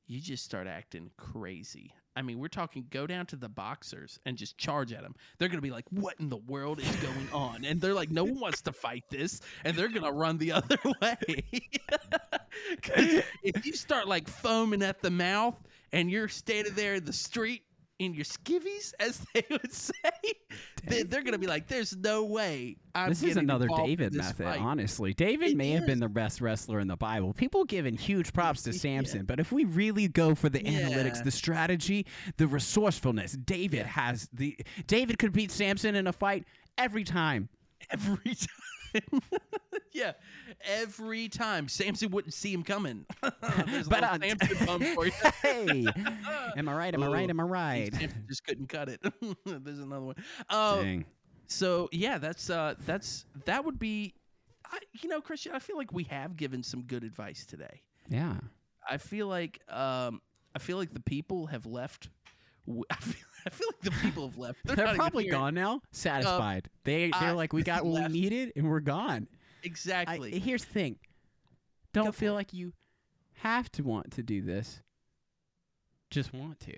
[0.06, 1.94] you just start acting crazy.
[2.16, 5.14] I mean, we're talking go down to the boxers and just charge at them.
[5.38, 7.64] They're going to be like, what in the world is going on?
[7.64, 9.40] And they're like, no one wants to fight this.
[9.64, 11.44] And they're going to run the other way.
[13.44, 15.56] if you start like foaming at the mouth
[15.92, 17.62] and you're standing there in the street
[18.00, 19.92] in your skivvies, as they would say,
[20.84, 24.44] then they're going to be like, there's no way I'm this is another David method,
[24.44, 25.14] fight." honestly.
[25.14, 27.32] David It may have been the best wrestler in the Bible.
[27.34, 28.78] People giving huge props to Yeah.
[28.80, 30.88] Samson, but if we really go for the Yeah.
[30.88, 32.06] analytics, the strategy,
[32.38, 36.44] the resourcefulness, David has the David could beat Samson in a fight
[36.78, 37.48] every time.
[37.90, 38.48] every time.
[39.92, 40.12] yeah,
[40.64, 41.68] every time.
[41.68, 43.06] Samson wouldn't see him coming.
[43.88, 45.12] But, uh, Samson bump for you.
[45.42, 45.86] Hey,
[46.56, 46.94] am I right?
[46.94, 47.26] Am I right?
[47.26, 47.94] Oh, Am I right?
[47.94, 49.00] Samson just couldn't cut it.
[49.44, 50.16] There's another one.
[50.48, 51.04] Oh, Dang.
[51.46, 54.14] so yeah, that's uh, that's that would be.
[54.72, 57.82] I, you know, Christian, I feel like we have given some good advice today.
[58.08, 58.34] Yeah.
[58.88, 60.20] I feel like um,
[60.54, 62.08] I feel like the people have left.
[62.90, 64.58] I feel, I feel like the people have left.
[64.64, 66.68] They're, They're, probably gone now, um, satisfied.
[66.84, 68.12] they they're like, we got what left.
[68.12, 69.28] we needed, and we're gone.
[69.32, 69.36] I,
[69.66, 70.38] Exactly.
[70.38, 70.96] here's the thing:
[71.92, 72.72] don't for feel like you
[73.34, 74.82] have to want to do this.
[76.10, 76.76] Just want to,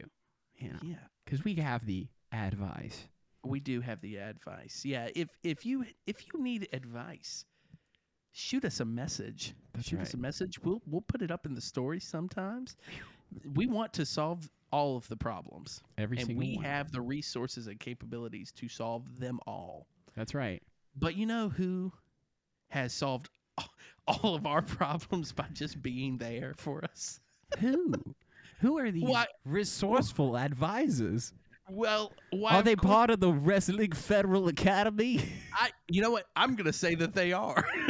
[0.57, 0.95] you know, yeah.
[1.25, 3.09] because we have the advice.
[3.45, 4.83] we do have the advice.
[4.85, 7.45] Yeah, if if you if you need advice,
[8.33, 9.55] shoot us a message.
[9.75, 10.59] That's shoot us a message.
[10.63, 12.77] We'll we'll put it up in the story sometimes.
[13.55, 16.65] We want to solve all of the problems, Every and single we one.
[16.65, 19.87] have the resources and capabilities to solve them all.
[20.17, 20.63] That's right.
[20.97, 21.93] But you know who
[22.69, 23.29] has solved
[24.07, 27.21] all of our problems by just being there for us?
[27.61, 27.93] Who?
[28.61, 31.33] Who are these Why- resourceful advisors?
[31.71, 35.21] Well, why Are they part of the Wrestling Federal Academy?
[35.55, 36.27] I, you know what?
[36.35, 37.65] I'm gonna say that they are.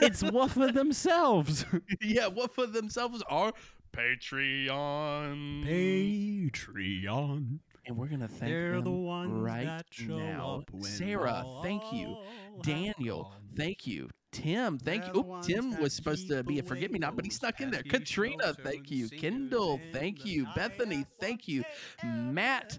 [0.00, 1.64] it's Wuffa themselves.
[2.00, 3.52] yeah, what for themselves are
[3.96, 5.64] Patreon.
[5.64, 7.58] Patreon.
[7.86, 10.56] and we're gonna thank They're them the ones right that show now.
[10.56, 12.16] up Sarah, thank you.
[12.62, 14.10] Daniel, thank you.
[14.32, 15.24] Tim, thank They're you.
[15.26, 17.70] Oh, Tim was supposed to be a forget me not, but he those snuck in
[17.70, 17.82] there.
[17.82, 19.08] Katrina, thank you.
[19.08, 20.46] Kendall, thank you.
[20.54, 21.64] Bethany, thank you.
[22.04, 22.78] Matt,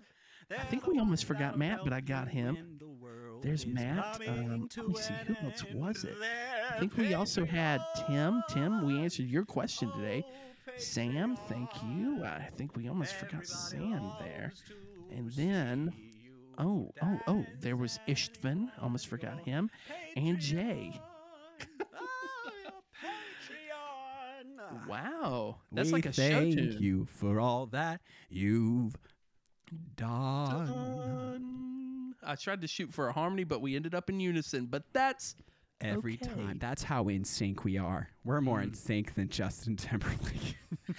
[0.52, 2.80] I think we almost forgot Matt, but I got him.
[3.42, 4.22] There's Matt.
[4.28, 5.14] Um, let me see.
[5.26, 6.16] Who else was it?
[6.72, 8.44] I think we also had Tim.
[8.50, 10.24] Tim, we answered your question today.
[10.78, 12.24] Sam, thank you.
[12.24, 14.54] I think we almost forgot Sam there.
[15.12, 15.94] And then,
[16.58, 18.70] oh, oh, oh, there was Istvan.
[18.82, 19.70] Almost forgot him.
[20.16, 21.00] And Jay.
[24.88, 25.58] Wow.
[25.72, 26.78] That's we like a show thank tune.
[26.80, 28.96] you for all that you've
[29.96, 30.68] done.
[30.68, 32.14] Dun.
[32.24, 34.66] I tried to shoot for a harmony, but we ended up in unison.
[34.66, 35.36] But that's
[35.82, 36.34] every okay.
[36.34, 36.58] time.
[36.60, 38.10] That's how in sync we are.
[38.24, 38.76] We're more in mm.
[38.76, 40.58] sync than Justin Timberlake.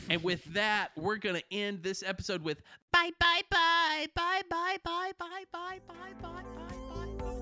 [0.09, 2.63] and with that, we're going to end this episode with
[2.93, 7.38] bye, bye, bye, bye, bye, bye, bye, bye, bye, bye, bye, bye, bye.